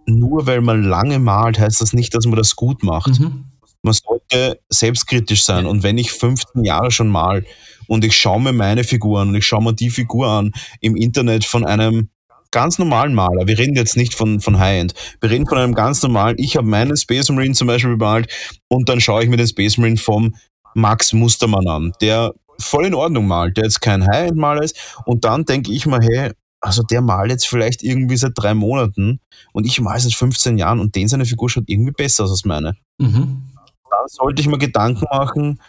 [0.07, 3.19] nur weil man lange malt, heißt das nicht, dass man das gut macht.
[3.19, 3.45] Mhm.
[3.83, 5.65] Man sollte selbstkritisch sein.
[5.65, 7.45] Und wenn ich 15 Jahre schon mal
[7.87, 10.51] und ich schaue mir meine Figuren und ich schaue mir die Figur an
[10.81, 12.09] im Internet von einem
[12.51, 16.01] ganz normalen Maler, wir reden jetzt nicht von, von High-End, wir reden von einem ganz
[16.01, 18.31] normalen, ich habe meinen Space Marine zum Beispiel bemalt
[18.69, 20.35] und dann schaue ich mir den Space Marine vom
[20.73, 25.43] Max Mustermann an, der voll in Ordnung malt, der jetzt kein High-End-Maler ist und dann
[25.45, 29.19] denke ich mir, hey, also der malt jetzt vielleicht irgendwie seit drei Monaten
[29.53, 32.45] und ich mal seit 15 Jahren und den seine Figur schaut irgendwie besser aus als
[32.45, 32.75] meine.
[32.97, 33.43] Mhm.
[33.89, 35.59] Dann sollte ich mir Gedanken machen,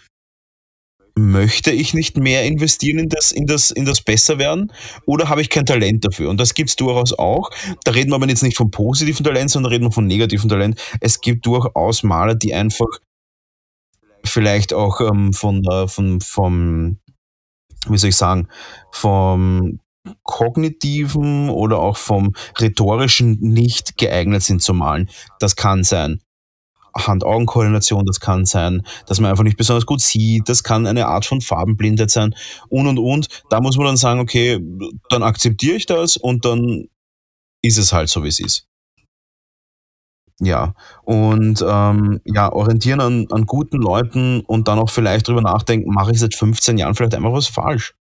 [1.18, 4.72] möchte ich nicht mehr investieren in das, in das, in das Besserwerden
[5.05, 6.30] oder habe ich kein Talent dafür?
[6.30, 7.51] Und das gibt es durchaus auch.
[7.84, 10.80] Da reden wir aber jetzt nicht von positiven Talent, sondern reden wir von negativen Talent.
[11.01, 12.86] Es gibt durchaus Maler, die einfach
[14.24, 16.99] vielleicht auch ähm, von, äh, von, vom,
[17.89, 18.49] wie soll ich sagen,
[18.93, 19.80] vom
[20.22, 25.09] kognitiven oder auch vom rhetorischen nicht geeignet sind zu malen.
[25.40, 26.20] Das kann sein.
[26.96, 31.26] Hand-Augen-Koordination, das kann sein, dass man einfach nicht besonders gut sieht, das kann eine Art
[31.26, 32.34] von Farbenblindheit sein
[32.68, 33.28] und und und.
[33.50, 34.59] Da muss man dann sagen, okay,
[35.11, 36.88] dann akzeptiere ich das und dann
[37.62, 38.68] ist es halt so, wie es ist.
[40.40, 45.92] Ja, und ähm, ja, orientieren an, an guten Leuten und dann auch vielleicht drüber nachdenken,
[45.92, 47.94] mache ich seit 15 Jahren vielleicht einfach was falsch.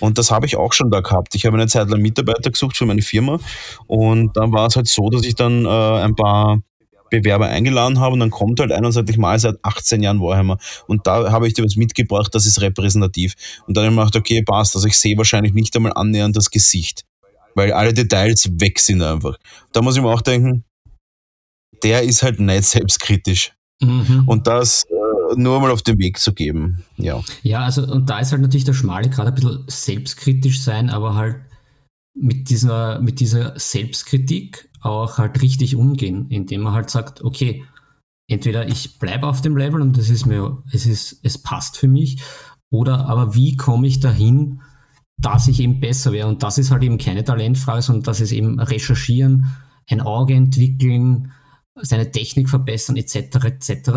[0.00, 1.34] Und das habe ich auch schon da gehabt.
[1.34, 3.38] Ich habe eine Zeit lang Mitarbeiter gesucht für meine Firma
[3.86, 6.60] und dann war es halt so, dass ich dann äh, ein paar
[7.10, 10.20] Bewerber eingeladen habe und dann kommt halt einer und sagt, ich mal seit 18 Jahren
[10.20, 13.34] Warhammer und da habe ich dir was mitgebracht, das ist repräsentativ.
[13.66, 16.50] Und dann habe ich gedacht, okay, passt, also ich sehe wahrscheinlich nicht einmal annähernd das
[16.50, 17.04] Gesicht,
[17.54, 19.36] weil alle Details weg sind einfach.
[19.72, 20.64] Da muss ich mir auch denken,
[21.82, 23.52] der ist halt nicht selbstkritisch.
[23.80, 24.24] Mhm.
[24.26, 24.94] Und das äh,
[25.36, 26.84] nur mal auf den Weg zu geben.
[26.96, 27.20] Ja.
[27.42, 31.14] Ja, also und da ist halt natürlich der Schmale gerade ein bisschen selbstkritisch sein, aber
[31.14, 31.36] halt
[32.14, 37.64] mit dieser, mit dieser Selbstkritik auch halt richtig umgehen, indem man halt sagt, okay,
[38.28, 41.88] entweder ich bleibe auf dem Level und das ist mir, es ist, es passt für
[41.88, 42.22] mich,
[42.70, 44.60] oder aber wie komme ich dahin,
[45.16, 46.28] dass ich eben besser wäre?
[46.28, 49.46] Und das ist halt eben keine Talentfrage, sondern das ist eben recherchieren,
[49.88, 51.32] ein Auge entwickeln,
[51.80, 53.44] seine Technik verbessern, etc.
[53.44, 53.90] etc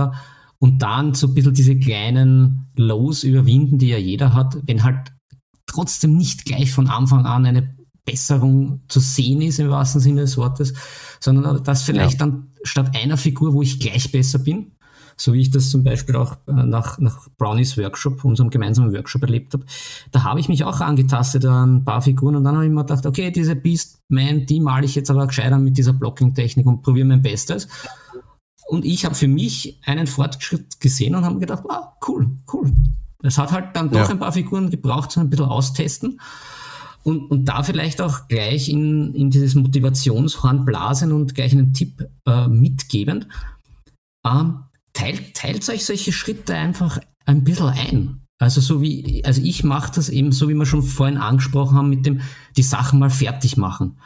[0.60, 5.14] und dann so ein bisschen diese kleinen Lows überwinden, die ja jeder hat, wenn halt
[5.66, 10.38] trotzdem nicht gleich von Anfang an eine Besserung zu sehen ist im wahrsten Sinne des
[10.38, 10.74] Wortes,
[11.20, 12.26] sondern dass vielleicht ja.
[12.26, 14.72] dann statt einer Figur, wo ich gleich besser bin,
[15.18, 19.24] so wie ich das zum Beispiel auch äh, nach, nach Brownies Workshop, unserem gemeinsamen Workshop
[19.24, 19.66] erlebt habe,
[20.12, 22.86] da habe ich mich auch angetastet an ein paar Figuren und dann habe ich mir
[22.86, 27.08] gedacht, okay, diese Beastman, die male ich jetzt aber gescheiter mit dieser Blocking-Technik und probiere
[27.08, 27.68] mein Bestes.
[28.68, 32.74] Und ich habe für mich einen Fortschritt gesehen und habe gedacht, wow, cool, cool.
[33.24, 34.10] Es hat halt dann doch ja.
[34.10, 36.20] ein paar Figuren gebraucht, so ein bisschen austesten.
[37.04, 42.06] Und, und da vielleicht auch gleich in, in dieses Motivationshorn blasen und gleich einen Tipp
[42.26, 43.28] äh, mitgebend.
[44.26, 48.22] Ähm, teilt, teilt euch solche Schritte einfach ein bisschen ein.
[48.40, 51.90] Also so wie, also ich mache das eben so, wie wir schon vorhin angesprochen haben,
[51.90, 52.22] mit dem
[52.56, 53.98] die Sachen mal fertig machen.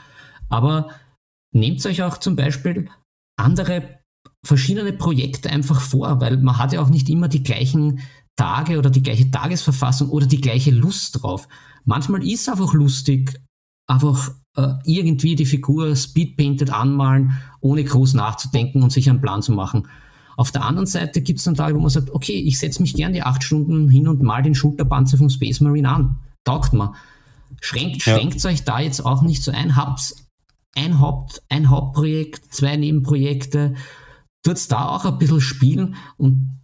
[0.47, 0.89] Aber
[1.53, 2.87] nehmt euch auch zum Beispiel
[3.35, 4.00] andere
[4.45, 7.99] verschiedene Projekte einfach vor, weil man hat ja auch nicht immer die gleichen
[8.35, 11.47] Tage oder die gleiche Tagesverfassung oder die gleiche Lust drauf.
[11.85, 13.39] Manchmal ist es einfach lustig,
[13.87, 19.51] einfach äh, irgendwie die Figur speedpainted anmalen, ohne groß nachzudenken und sich einen Plan zu
[19.51, 19.87] machen.
[20.37, 22.95] Auf der anderen Seite gibt es dann Tage, wo man sagt, okay, ich setze mich
[22.95, 26.19] gern die acht Stunden hin und mal den Schulterpanzer vom Space Marine an.
[26.43, 26.95] Taugt man.
[27.59, 30.15] Schränkt, schränkt euch da jetzt auch nicht so ein, habt
[30.75, 33.75] ein, Haupt, ein Hauptprojekt, zwei Nebenprojekte,
[34.43, 36.61] tut da auch ein bisschen spielen und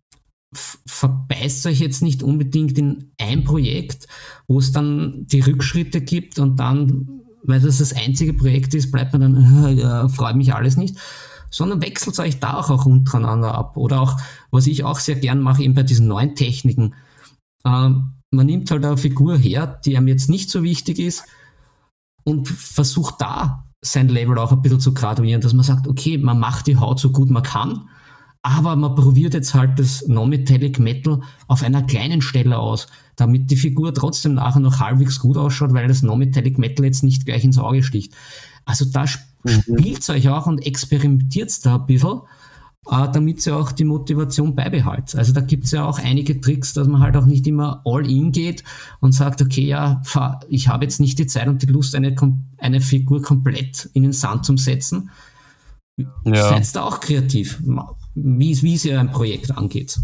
[0.54, 4.08] verbeißt euch jetzt nicht unbedingt in ein Projekt,
[4.48, 9.14] wo es dann die Rückschritte gibt und dann, weil das das einzige Projekt ist, bleibt
[9.14, 10.98] man dann, äh, freut mich alles nicht,
[11.52, 13.78] sondern wechselt euch da auch, auch untereinander ab.
[13.78, 14.20] Oder auch,
[14.52, 16.96] was ich auch sehr gern mache, eben bei diesen neuen Techniken,
[17.64, 17.90] äh,
[18.30, 21.24] man nimmt halt eine Figur her, die einem jetzt nicht so wichtig ist
[22.24, 26.40] und versucht da sein Level auch ein bisschen zu graduieren, dass man sagt, okay, man
[26.40, 27.88] macht die Haut so gut man kann,
[28.42, 33.58] aber man probiert jetzt halt das Non-Metallic Metal auf einer kleinen Stelle aus, damit die
[33.58, 37.58] Figur trotzdem nachher noch halbwegs gut ausschaut, weil das Non-Metallic Metal jetzt nicht gleich ins
[37.58, 38.14] Auge sticht.
[38.66, 39.06] Also da
[39.44, 39.62] mhm.
[39.62, 42.22] spielt euch auch und experimentiert da ein bisschen
[42.90, 45.18] äh, damit sie auch die Motivation beibehalten.
[45.18, 48.10] Also da gibt es ja auch einige Tricks, dass man halt auch nicht immer all
[48.10, 48.64] in geht
[49.00, 50.02] und sagt, okay, ja,
[50.50, 52.16] ich habe jetzt nicht die Zeit und die Lust, eine,
[52.58, 55.10] eine Figur komplett in den Sand zu setzen.
[56.26, 56.50] Ja.
[56.50, 57.60] Seid da auch kreativ,
[58.16, 60.00] wie, wie es ihr ein Projekt angeht.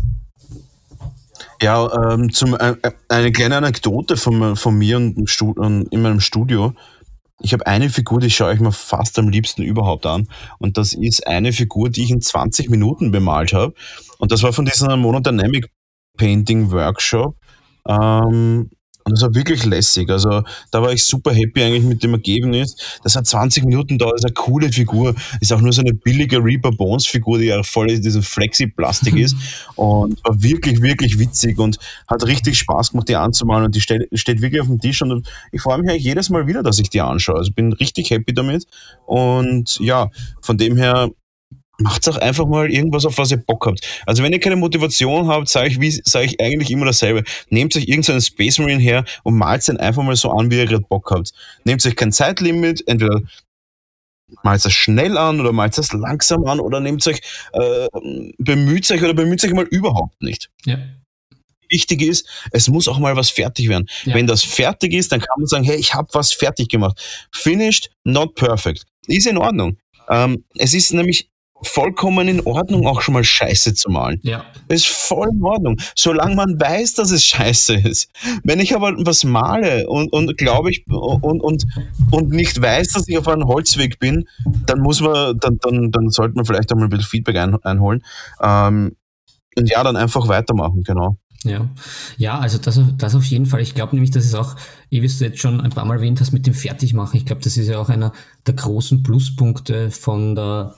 [1.61, 2.75] Ja, ähm, zum, äh,
[3.07, 6.73] eine kleine Anekdote von, von mir und in meinem Studio
[7.43, 10.27] ich habe eine Figur, die schaue ich mir fast am liebsten überhaupt an.
[10.59, 13.73] Und das ist eine Figur, die ich in 20 Minuten bemalt habe.
[14.17, 15.69] Und das war von diesem Monodynamic
[16.17, 17.35] Painting Workshop.
[17.87, 18.69] Ähm,
[19.05, 20.09] und das war wirklich lässig.
[20.09, 22.75] Also da war ich super happy eigentlich mit dem Ergebnis.
[23.03, 25.13] Das hat 20 Minuten dauert, ist eine coole Figur.
[25.41, 29.15] Ist auch nur so eine billige Reaper Bones Figur, die ja voll in diesem Flexi-Plastik
[29.15, 29.35] ist.
[29.75, 31.77] Und war wirklich, wirklich witzig und
[32.07, 33.65] hat richtig Spaß gemacht, die anzumalen.
[33.65, 36.47] Und die steht, steht wirklich auf dem Tisch und ich freue mich eigentlich jedes Mal
[36.47, 37.37] wieder, dass ich die anschaue.
[37.37, 38.65] Also bin richtig happy damit.
[39.05, 40.09] Und ja,
[40.41, 41.09] von dem her
[41.83, 43.81] macht auch einfach mal irgendwas, auf was ihr Bock habt.
[44.05, 47.23] Also wenn ihr keine Motivation habt, sage ich, wie, sage ich eigentlich immer dasselbe.
[47.49, 50.65] Nehmt euch irgendeinen Space Marine her und malt ihn einfach mal so an, wie ihr
[50.65, 51.33] gerade Bock habt.
[51.65, 53.21] Nehmt euch kein Zeitlimit, entweder
[54.43, 57.19] malt es schnell an oder malt es langsam an oder nehmt euch,
[57.51, 57.87] äh,
[58.37, 60.49] bemüht euch oder bemüht euch mal überhaupt nicht.
[60.65, 60.77] Ja.
[61.69, 63.89] Wichtig ist, es muss auch mal was fertig werden.
[64.05, 64.15] Ja.
[64.15, 67.27] Wenn das fertig ist, dann kann man sagen, hey, ich habe was fertig gemacht.
[67.31, 68.85] Finished, not perfect.
[69.07, 69.77] Ist in Ordnung.
[70.09, 71.29] Ähm, es ist nämlich
[71.63, 74.19] vollkommen in Ordnung, auch schon mal Scheiße zu malen.
[74.23, 74.45] Ja.
[74.67, 75.77] Ist voll in Ordnung.
[75.95, 78.09] Solange man weiß, dass es Scheiße ist.
[78.43, 81.65] Wenn ich aber was male und, und glaube ich und, und,
[82.11, 84.25] und nicht weiß, dass ich auf einem Holzweg bin,
[84.65, 88.03] dann muss man, dann, dann, dann sollte man vielleicht einmal ein bisschen Feedback ein, einholen.
[88.41, 88.95] Ähm,
[89.55, 91.17] und ja, dann einfach weitermachen, genau.
[91.43, 91.69] Ja,
[92.17, 93.61] ja, also das, das auf jeden Fall.
[93.61, 94.55] Ich glaube nämlich, dass es auch,
[94.89, 97.17] wie du jetzt schon ein paar Mal erwähnt hast, mit dem Fertigmachen.
[97.17, 98.13] Ich glaube, das ist ja auch einer
[98.47, 100.75] der großen Pluspunkte von der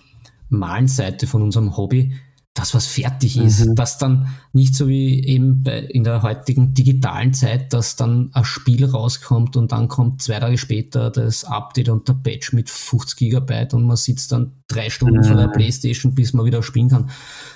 [0.50, 2.14] Malenseite von unserem Hobby,
[2.56, 3.76] das was fertig ist, mhm.
[3.76, 8.46] das dann nicht so wie eben bei, in der heutigen digitalen Zeit, dass dann ein
[8.46, 13.18] Spiel rauskommt und dann kommt zwei Tage später das Update und der Patch mit 50
[13.18, 15.24] Gigabyte und man sitzt dann drei Stunden mhm.
[15.26, 15.52] vor der mhm.
[15.52, 17.10] Playstation, bis man wieder spielen kann,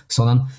[0.10, 0.50] sondern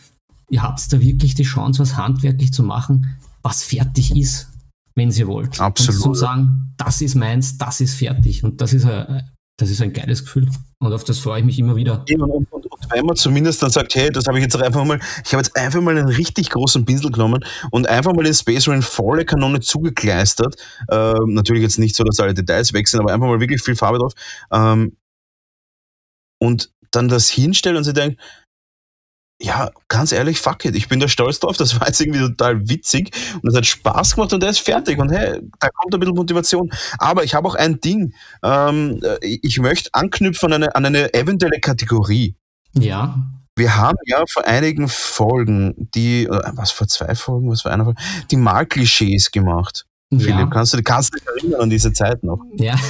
[0.49, 4.49] ihr habt da wirklich die Chance, was handwerklich zu machen, was fertig ist,
[4.95, 5.61] wenn ihr wollt.
[5.61, 5.97] Absolut.
[5.97, 9.29] Und zu sagen, das ist meins, das ist fertig und das ist ein,
[9.61, 10.49] das ist ein geiles Gefühl.
[10.79, 12.05] Und auf das freue ich mich immer wieder.
[12.09, 14.99] und, und, und, wenn man zumindest dann sagt, hey, das habe ich jetzt einfach mal,
[15.25, 18.67] ich habe jetzt einfach mal einen richtig großen Pinsel genommen und einfach mal den Space
[18.67, 20.57] Marine volle Kanone zugekleistert.
[20.91, 23.99] Ähm, natürlich jetzt nicht so, dass alle Details wechseln, aber einfach mal wirklich viel Farbe
[23.99, 24.15] drauf.
[24.51, 24.97] Ähm,
[26.39, 28.17] und dann das hinstellen und sie denken,
[29.43, 30.77] ja, ganz ehrlich, fuck it.
[30.77, 31.57] Ich bin da stolz drauf.
[31.57, 33.11] Das war jetzt irgendwie total witzig
[33.43, 34.99] und es hat Spaß gemacht und der ist fertig.
[34.99, 36.71] Und hey, da kommt ein bisschen Motivation.
[36.99, 38.15] Aber ich habe auch ein Ding.
[38.43, 42.37] Ähm, ich möchte anknüpfen an eine, an eine eventuelle Kategorie.
[42.75, 43.19] Ja.
[43.57, 48.01] Wir haben ja vor einigen Folgen die, was vor zwei Folgen, was vor einer Folge,
[48.31, 49.87] die Malklischees gemacht.
[50.13, 50.47] Philipp, ja.
[50.47, 52.41] kannst du, kannst du dich erinnern an diese Zeit noch?
[52.57, 52.75] Ja.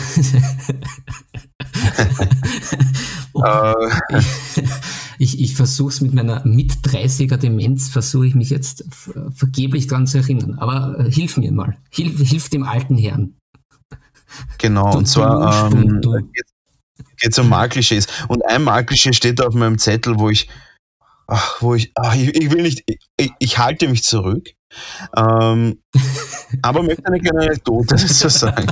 [3.33, 3.75] Äh.
[5.19, 8.85] ich ich versuche es mit meiner mit 30er Demenz, versuche ich mich jetzt
[9.35, 10.59] vergeblich daran zu erinnern.
[10.59, 11.77] Aber äh, hilf mir mal.
[11.91, 13.37] Hilf, hilf dem alten Herrn.
[14.59, 16.01] Genau, du, und zwar ähm,
[17.21, 18.07] geht es um Marklischees.
[18.29, 20.49] Und ein Marklischee steht auf meinem Zettel, wo ich,
[21.27, 22.85] ach, wo ich, ach, ich, ich, will nicht,
[23.17, 24.51] ich, ich halte mich zurück.
[25.17, 25.79] Ähm,
[26.63, 28.67] aber möchte eine kleine Anekdote dazu sagen.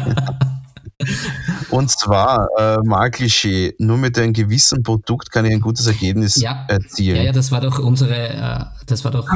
[1.70, 6.64] Und zwar, äh, Marklischee, nur mit einem gewissen Produkt kann ich ein gutes Ergebnis ja.
[6.68, 7.16] erzielen.
[7.16, 9.28] Ja, ja, das war doch unsere, äh, das war doch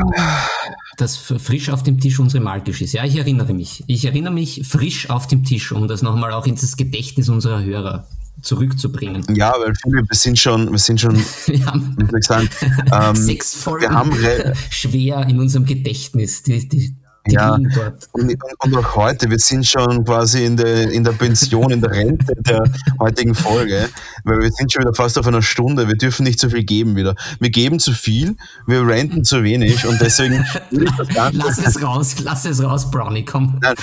[0.97, 2.93] das frisch auf dem Tisch unsere Malklischees.
[2.93, 3.85] Ja, ich erinnere mich.
[3.87, 8.07] Ich erinnere mich frisch auf dem Tisch, um das nochmal auch ins Gedächtnis unserer Hörer
[8.41, 9.24] zurückzubringen.
[9.35, 11.16] Ja, weil Philipp, wir sind schon, wir sind schon,
[11.47, 12.49] wir haben wie soll ich sagen,
[12.93, 13.95] ähm, sechs Folgen
[14.70, 16.43] schwer in unserem Gedächtnis.
[16.43, 16.97] Die, die,
[17.28, 17.55] Die ja.
[17.55, 21.93] Und, und, auch heute, wir sind schon quasi in der, in der Pension, in der
[21.93, 22.64] Rente der
[22.99, 23.89] heutigen Folge,
[24.24, 25.87] weil wir sind schon wieder fast auf einer Stunde.
[25.87, 27.14] Wir dürfen nicht zu viel geben wieder.
[27.39, 30.45] Wir geben zu viel, wir renten zu wenig und deswegen.
[31.33, 33.61] Lass es raus, lass es raus, Brownie, komm.
[33.61, 33.76] Nein,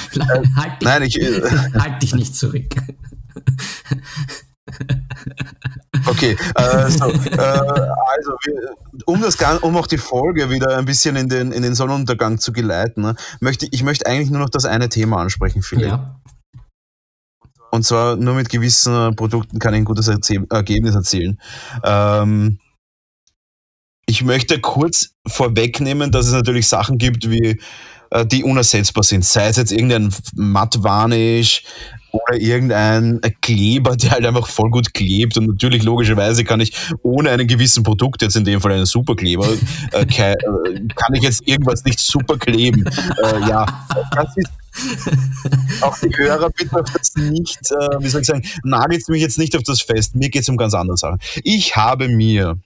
[0.56, 1.18] halt, dich, nein, ich,
[1.80, 2.76] halt dich nicht zurück.
[6.06, 8.76] Okay, äh, so, äh, also wir,
[9.06, 12.52] um das um auch die Folge wieder ein bisschen in den, in den Sonnenuntergang zu
[12.52, 15.88] geleiten, ne, möchte ich möchte eigentlich nur noch das eine Thema ansprechen, Philipp.
[15.88, 16.20] Ja.
[17.72, 21.40] Und zwar nur mit gewissen Produkten kann ich ein gutes Ergebnis erzielen.
[21.84, 22.60] Ähm,
[24.08, 27.62] ich möchte kurz vorwegnehmen, dass es natürlich Sachen gibt, wie
[28.10, 29.24] äh, die unersetzbar sind.
[29.24, 31.64] Sei es jetzt irgendein Matt-Varnish,
[32.12, 35.38] oder irgendein Kleber, der halt einfach voll gut klebt.
[35.38, 39.48] Und natürlich, logischerweise, kann ich ohne einen gewissen Produkt, jetzt in dem Fall einen Superkleber,
[39.92, 40.36] äh, äh,
[40.96, 42.86] kann ich jetzt irgendwas nicht super kleben.
[42.86, 43.66] Äh, ja,
[44.16, 44.50] das ist
[45.82, 49.38] auch die Hörer bitte auf das nicht, äh, wie soll ich sagen, nagelt mich jetzt
[49.38, 50.16] nicht auf das fest.
[50.16, 51.20] Mir geht es um ganz andere Sachen.
[51.44, 52.58] Ich habe mir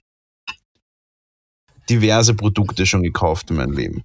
[1.88, 4.04] diverse Produkte schon gekauft in meinem Leben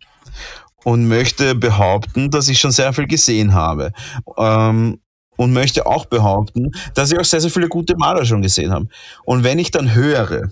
[0.84, 3.92] und möchte behaupten, dass ich schon sehr viel gesehen habe.
[4.38, 5.00] Ähm,
[5.40, 8.88] und möchte auch behaupten, dass ich auch sehr, sehr viele gute Maler schon gesehen habe.
[9.24, 10.52] Und wenn ich dann höre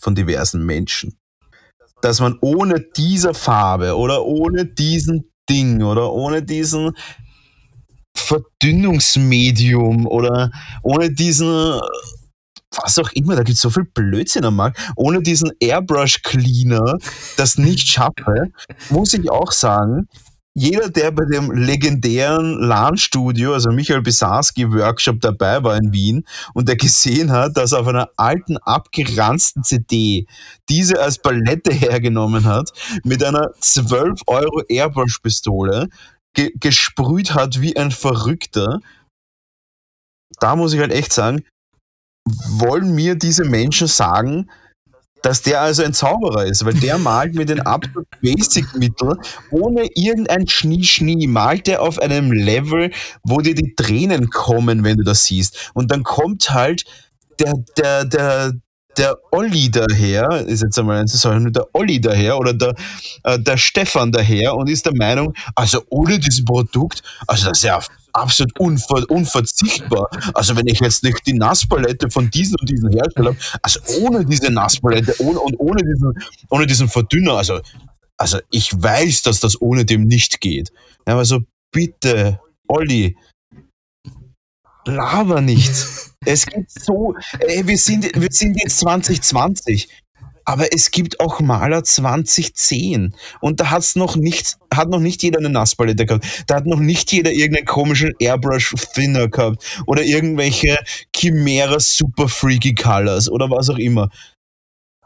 [0.00, 1.18] von diversen Menschen,
[2.00, 6.96] dass man ohne diese Farbe oder ohne diesen Ding oder ohne diesen
[8.16, 10.50] Verdünnungsmedium oder
[10.82, 11.78] ohne diesen
[12.70, 14.78] was auch immer, da gibt es so viel Blödsinn am Markt.
[14.96, 16.98] Ohne diesen Airbrush Cleaner
[17.36, 18.50] das nicht schaffe,
[18.88, 20.06] muss ich auch sagen,
[20.58, 26.76] jeder, der bei dem legendären LAN-Studio, also Michael Bisarski-Workshop dabei war in Wien und der
[26.76, 30.26] gesehen hat, dass auf einer alten, abgeranzten CD
[30.68, 32.72] diese als Palette hergenommen hat,
[33.04, 35.88] mit einer 12 Euro Airbrush-Pistole,
[36.34, 38.80] ge gesprüht hat wie ein Verrückter,
[40.40, 41.44] da muss ich halt echt sagen,
[42.48, 44.50] wollen mir diese Menschen sagen,
[45.22, 49.18] dass der also ein Zauberer ist, weil der malt mit den absolut Basic-Mitteln,
[49.50, 52.90] ohne irgendein Schnie-Schnie, malt der auf einem Level,
[53.22, 55.70] wo dir die Tränen kommen, wenn du das siehst.
[55.74, 56.84] Und dann kommt halt
[57.40, 58.52] der, der, der,
[58.96, 62.74] der Olli daher, ist jetzt einmal ein Zusammenhang, der Olli daher oder der,
[63.24, 67.64] äh, der Stefan daher und ist der Meinung, also ohne dieses Produkt, also das ist
[67.64, 67.80] ja
[68.18, 70.08] absolut unver unverzichtbar.
[70.34, 74.24] Also wenn ich jetzt nicht die Nasspalette von diesem und diesem Hersteller habe, also ohne
[74.24, 76.12] diese Nasspalette ohne, und ohne diesen,
[76.50, 77.60] ohne diesen Verdünner, also,
[78.16, 80.72] also ich weiß, dass das ohne dem nicht geht.
[81.06, 81.40] Ja, also
[81.72, 83.16] bitte, Olli,
[84.86, 85.72] laber nicht.
[86.24, 89.88] Es gibt so, ey, wir sind, wir sind jetzt 2020.
[90.48, 95.40] Aber es gibt auch Maler 2010 und da hat's noch nicht, hat noch nicht jeder
[95.40, 96.44] eine Nasspalette gehabt.
[96.46, 100.78] Da hat noch nicht jeder irgendeinen komischen Airbrush Thinner gehabt oder irgendwelche
[101.14, 104.08] Chimera Super Freaky Colors oder was auch immer.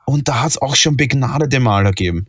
[0.07, 2.29] Und da hat's auch schon begnadete Maler gegeben.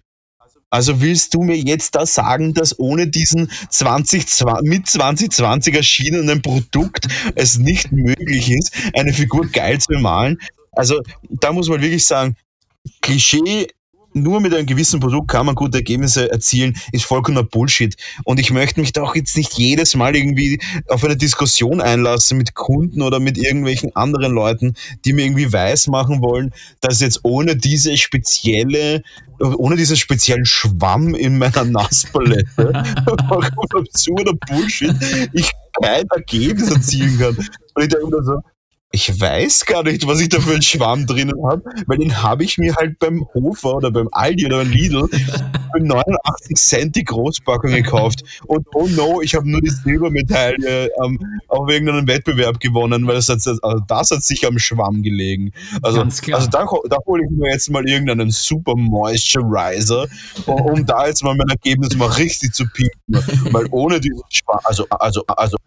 [0.72, 4.26] Also willst du mir jetzt da sagen, dass ohne diesen 20,
[4.64, 10.40] mit 2020 erschienenen Produkt es nicht möglich ist, eine Figur geil zu malen?
[10.72, 11.00] Also
[11.30, 12.36] da muss man wirklich sagen,
[13.02, 13.68] Klischee,
[14.14, 17.96] nur mit einem gewissen Produkt kann man gute Ergebnisse erzielen, ist vollkommener Bullshit.
[18.24, 22.38] Und ich möchte mich da auch jetzt nicht jedes Mal irgendwie auf eine Diskussion einlassen
[22.38, 24.76] mit Kunden oder mit irgendwelchen anderen Leuten,
[25.06, 29.02] die mir irgendwie weiß machen wollen, dass jetzt ohne diese spezielle,
[29.40, 32.84] ohne diesen speziellen Schwamm in meiner Nasspalette,
[33.28, 34.96] vollkommen absurder Bullshit,
[35.34, 37.36] ich kein Ergebnis erzielen kann.
[37.36, 38.40] Und ich denke mir so,
[38.96, 42.44] ich weiß gar nicht, was ich da für einen Schwamm drinnen habe, weil den habe
[42.44, 47.04] ich mir halt beim Hofer oder beim Aldi oder beim Lidl für 89 Cent die
[47.04, 48.24] Großpackung gekauft.
[48.46, 53.30] Und oh no, ich habe nur die Silbermedaille ähm, auf irgendeinem Wettbewerb gewonnen, weil das
[53.30, 55.54] hat, also das hat sich am Schwamm gelegen.
[55.82, 60.06] Also, also da, da hole ich mir jetzt mal irgendeinen Super Moisturizer,
[60.46, 62.94] um da jetzt mal mein Ergebnis mal richtig zu piepen.
[63.52, 65.58] Weil ohne diesen Schwamm, also, also, also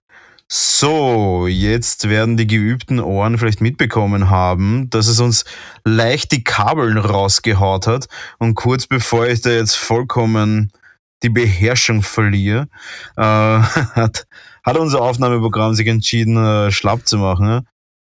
[0.48, 5.44] so, jetzt werden die geübten Ohren vielleicht mitbekommen haben, dass es uns
[5.84, 8.06] leicht die Kabeln rausgehaut hat.
[8.38, 10.70] Und kurz bevor ich da jetzt vollkommen
[11.22, 12.68] die Beherrschung verliere,
[13.16, 14.26] äh, hat,
[14.62, 17.46] hat unser Aufnahmeprogramm sich entschieden, äh, schlapp zu machen.
[17.46, 17.64] Ne?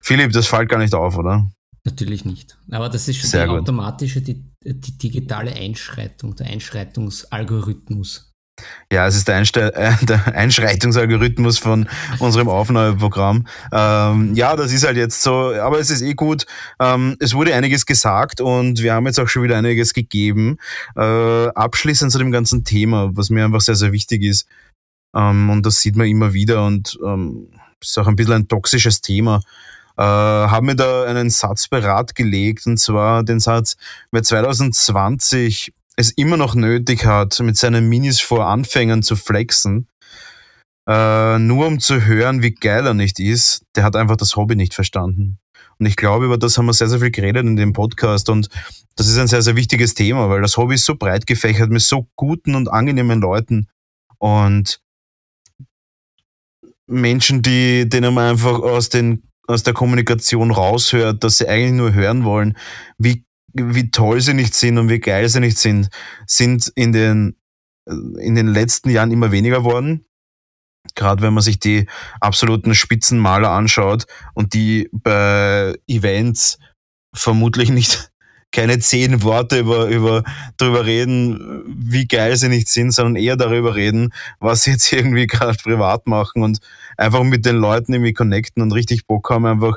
[0.01, 1.51] Philipp, das fällt gar nicht auf, oder?
[1.85, 2.59] Natürlich nicht.
[2.70, 3.61] Aber das ist schon Sehr die gut.
[3.61, 8.30] automatische, die, die digitale Einschreitung, der Einschreitungsalgorithmus.
[8.92, 11.88] Ja, es ist der, Einste äh, der Einschreitungsalgorithmus von
[12.18, 13.46] unserem Aufnahmeprogramm.
[13.72, 16.46] Ähm, ja, das ist halt jetzt so, aber es ist eh gut.
[16.78, 20.58] Ähm, es wurde einiges gesagt und wir haben jetzt auch schon wieder einiges gegeben.
[20.96, 24.46] Äh, abschließend zu dem ganzen Thema, was mir einfach sehr, sehr wichtig ist.
[25.14, 27.48] Ähm, und das sieht man immer wieder und ähm,
[27.80, 29.40] ist auch ein bisschen ein toxisches Thema.
[29.96, 33.76] Äh, haben mir da einen Satz berat gelegt und zwar den Satz,
[34.11, 39.88] wer 2020 es immer noch nötig hat, mit seinen Minis vor Anfängern zu flexen,
[40.88, 44.57] äh, nur um zu hören, wie geil er nicht ist, der hat einfach das Hobby
[44.57, 45.38] nicht verstanden.
[45.78, 48.28] Und ich glaube, über das haben wir sehr, sehr viel geredet in dem Podcast.
[48.28, 48.48] Und
[48.96, 51.80] das ist ein sehr, sehr wichtiges Thema, weil das Hobby ist so breit gefächert mit
[51.80, 53.68] so guten und angenehmen Leuten.
[54.18, 54.82] Und
[56.86, 61.94] Menschen, die, denen man einfach aus, den, aus der Kommunikation raushört, dass sie eigentlich nur
[61.94, 62.59] hören wollen,
[62.98, 65.88] wie wie toll sie nicht sind und wie geil sie nicht sind,
[66.26, 67.36] sind in den,
[67.86, 70.05] in den letzten Jahren immer weniger worden.
[70.94, 71.86] Gerade wenn man sich die
[72.20, 76.59] absoluten Spitzenmaler anschaut und die bei Events
[77.14, 78.11] vermutlich nicht
[78.53, 80.24] keine zehn Worte über, über,
[80.57, 85.26] darüber reden, wie geil sie nicht sind, sondern eher darüber reden, was sie jetzt irgendwie
[85.26, 86.59] gerade privat machen und
[86.96, 89.76] einfach mit den Leuten irgendwie connecten und richtig Bock haben, einfach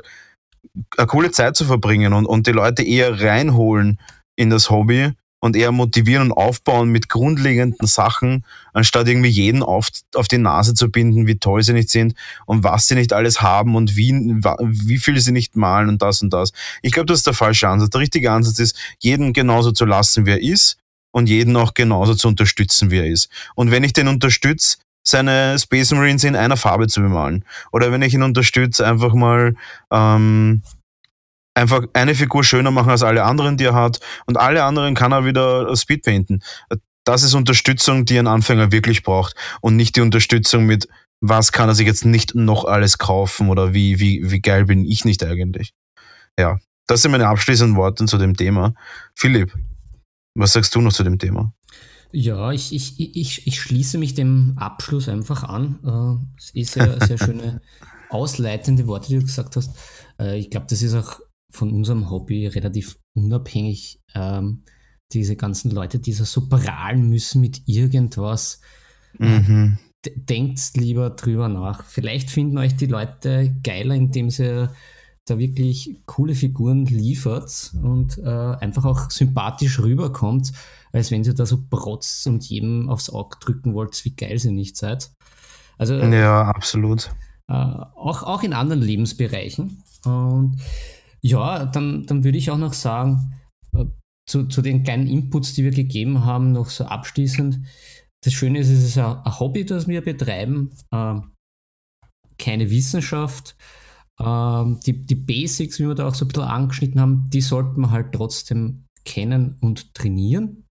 [0.96, 4.00] eine coole Zeit zu verbringen und, und die Leute eher reinholen
[4.36, 5.12] in das Hobby
[5.44, 10.72] und eher motivieren und aufbauen mit grundlegenden Sachen, anstatt irgendwie jeden auf, auf die Nase
[10.72, 12.14] zu binden, wie toll sie nicht sind
[12.46, 16.22] und was sie nicht alles haben und wie, wie viel sie nicht malen und das
[16.22, 16.52] und das.
[16.80, 17.90] Ich glaube, das ist der falsche Ansatz.
[17.90, 20.78] Der richtige Ansatz ist, jeden genauso zu lassen, wie er ist
[21.10, 23.28] und jeden auch genauso zu unterstützen, wie er ist.
[23.54, 27.44] Und wenn ich den unterstütze, seine Space Marines in einer Farbe zu bemalen.
[27.72, 29.54] Oder wenn ich ihn unterstütze, einfach mal
[29.92, 30.62] ähm,
[31.54, 34.00] einfach eine Figur schöner machen als alle anderen, die er hat.
[34.26, 36.42] Und alle anderen kann er wieder Speedpainten.
[37.04, 39.36] Das ist Unterstützung, die ein Anfänger wirklich braucht.
[39.60, 40.88] Und nicht die Unterstützung mit,
[41.20, 44.84] was kann er sich jetzt nicht noch alles kaufen oder wie, wie, wie geil bin
[44.84, 45.74] ich nicht eigentlich.
[46.38, 48.74] Ja, das sind meine abschließenden Worte zu dem Thema.
[49.14, 49.54] Philipp,
[50.34, 51.52] was sagst du noch zu dem Thema?
[52.16, 56.28] Ja, ich, ich, ich, ich schließe mich dem Abschluss einfach an.
[56.38, 57.60] Es äh, ist sehr, sehr schöne
[58.08, 59.76] ausleitende Worte, die du gesagt hast.
[60.20, 61.18] Äh, ich glaube, das ist auch
[61.50, 64.00] von unserem Hobby relativ unabhängig.
[64.14, 64.62] Ähm,
[65.12, 68.60] diese ganzen Leute, die so prahlen müssen mit irgendwas.
[69.18, 69.78] Mhm.
[70.14, 71.84] Denkt lieber drüber nach.
[71.84, 74.68] Vielleicht finden euch die Leute geiler, indem sie
[75.24, 80.52] da wirklich coole Figuren liefert und äh, einfach auch sympathisch rüberkommt,
[80.94, 84.52] als wenn sie da so protzt und jedem aufs Auge drücken wollt, wie geil sie
[84.52, 85.10] nicht seid.
[85.76, 87.10] Also, ja, absolut.
[87.48, 89.82] Äh, auch, auch in anderen Lebensbereichen.
[90.04, 90.56] Und
[91.20, 93.34] ja, dann, dann würde ich auch noch sagen,
[93.76, 93.86] äh,
[94.30, 97.58] zu, zu den kleinen Inputs, die wir gegeben haben, noch so abschließend.
[98.22, 101.16] Das Schöne ist, es ist ein, ein Hobby, das wir betreiben, äh,
[102.38, 103.56] keine Wissenschaft.
[104.20, 107.80] Ähm, die, die Basics, wie wir da auch so ein bisschen angeschnitten haben, die sollten
[107.80, 110.63] wir halt trotzdem kennen und trainieren.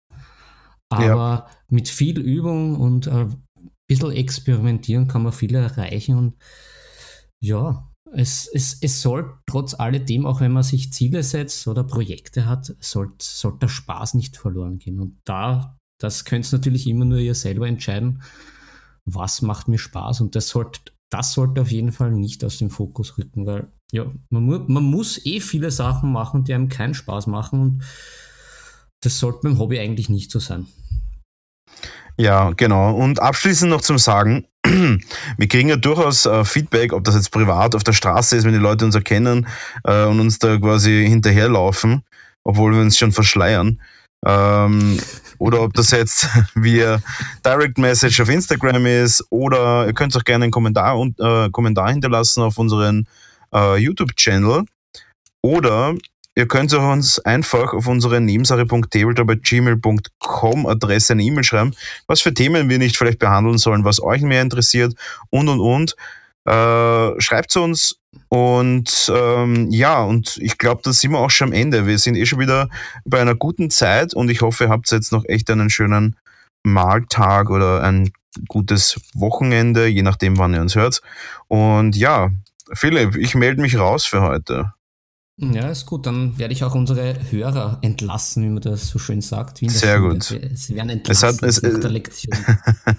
[0.93, 1.47] Aber ja.
[1.68, 3.43] mit viel Übung und ein
[3.86, 6.16] bisschen experimentieren kann man viel erreichen.
[6.16, 6.34] Und
[7.40, 12.47] ja, es, es, es soll trotz alledem, auch wenn man sich Ziele setzt oder Projekte
[12.47, 15.01] hat, sollte soll der Spaß nicht verloren gehen.
[15.01, 18.22] Und da, das könnt ihr natürlich immer nur ihr selber entscheiden,
[19.05, 20.20] was macht mir Spaß.
[20.20, 24.11] Und das sollte das sollte auf jeden Fall nicht aus dem Fokus rücken, weil ja,
[24.30, 27.84] man, mu man muss eh viele Sachen machen, die einem keinen Spaß machen und
[29.03, 30.66] das sollte beim Hobby eigentlich nicht so sein.
[32.16, 32.94] Ja, genau.
[32.94, 37.74] Und abschließend noch zum Sagen, wir kriegen ja durchaus äh, Feedback, ob das jetzt privat
[37.74, 39.46] auf der Straße ist, wenn die Leute uns erkennen
[39.84, 42.03] äh, und uns da quasi hinterherlaufen,
[42.44, 43.80] obwohl wir uns schon verschleiern.
[44.24, 45.00] Ähm,
[45.38, 47.00] oder ob das jetzt via
[47.44, 51.90] Direct Message auf Instagram ist oder ihr könnt auch gerne einen Kommentar, und, äh, Kommentar
[51.90, 53.09] hinterlassen auf unseren
[53.53, 54.64] äh, YouTube-Channel
[55.42, 55.94] oder
[56.35, 61.74] ihr könnt auch uns einfach auf unsere nebensache.tabletop.gmail.com Adresse eine E-Mail schreiben,
[62.07, 64.95] was für Themen wir nicht vielleicht behandeln sollen, was euch mehr interessiert
[65.30, 65.95] und und und.
[66.45, 71.49] Äh, schreibt zu uns und ähm, ja, und ich glaube, da sind wir auch schon
[71.49, 71.87] am Ende.
[71.87, 72.68] Wir sind eh schon wieder
[73.05, 76.16] bei einer guten Zeit und ich hoffe, ihr habt jetzt noch echt einen schönen
[76.64, 78.12] Maltag oder ein
[78.49, 81.03] gutes Wochenende, je nachdem, wann ihr uns hört.
[81.49, 82.30] Und ja,
[82.72, 84.72] Philipp, ich melde mich raus für heute.
[85.39, 86.07] Ja, ist gut.
[86.07, 89.59] Dann werde ich auch unsere Hörer entlassen, wie man das so schön sagt.
[89.59, 90.14] sehr Schule.
[90.14, 90.24] gut.
[90.55, 92.37] Sie werden entlassen es hat, es, der Lektion.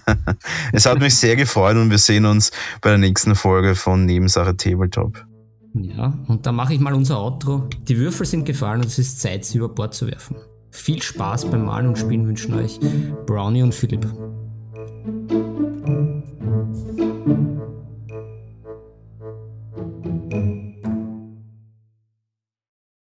[0.73, 4.57] es hat mich sehr gefreut und wir sehen uns bei der nächsten Folge von Nebensache
[4.57, 5.23] Tabletop.
[5.75, 7.67] Ja, und dann mache ich mal unser Outro.
[7.87, 10.35] Die Würfel sind gefallen und es ist Zeit, sie über Bord zu werfen.
[10.71, 12.79] Viel Spaß beim Malen und Spielen wünschen euch
[13.25, 14.07] Brownie und Philipp.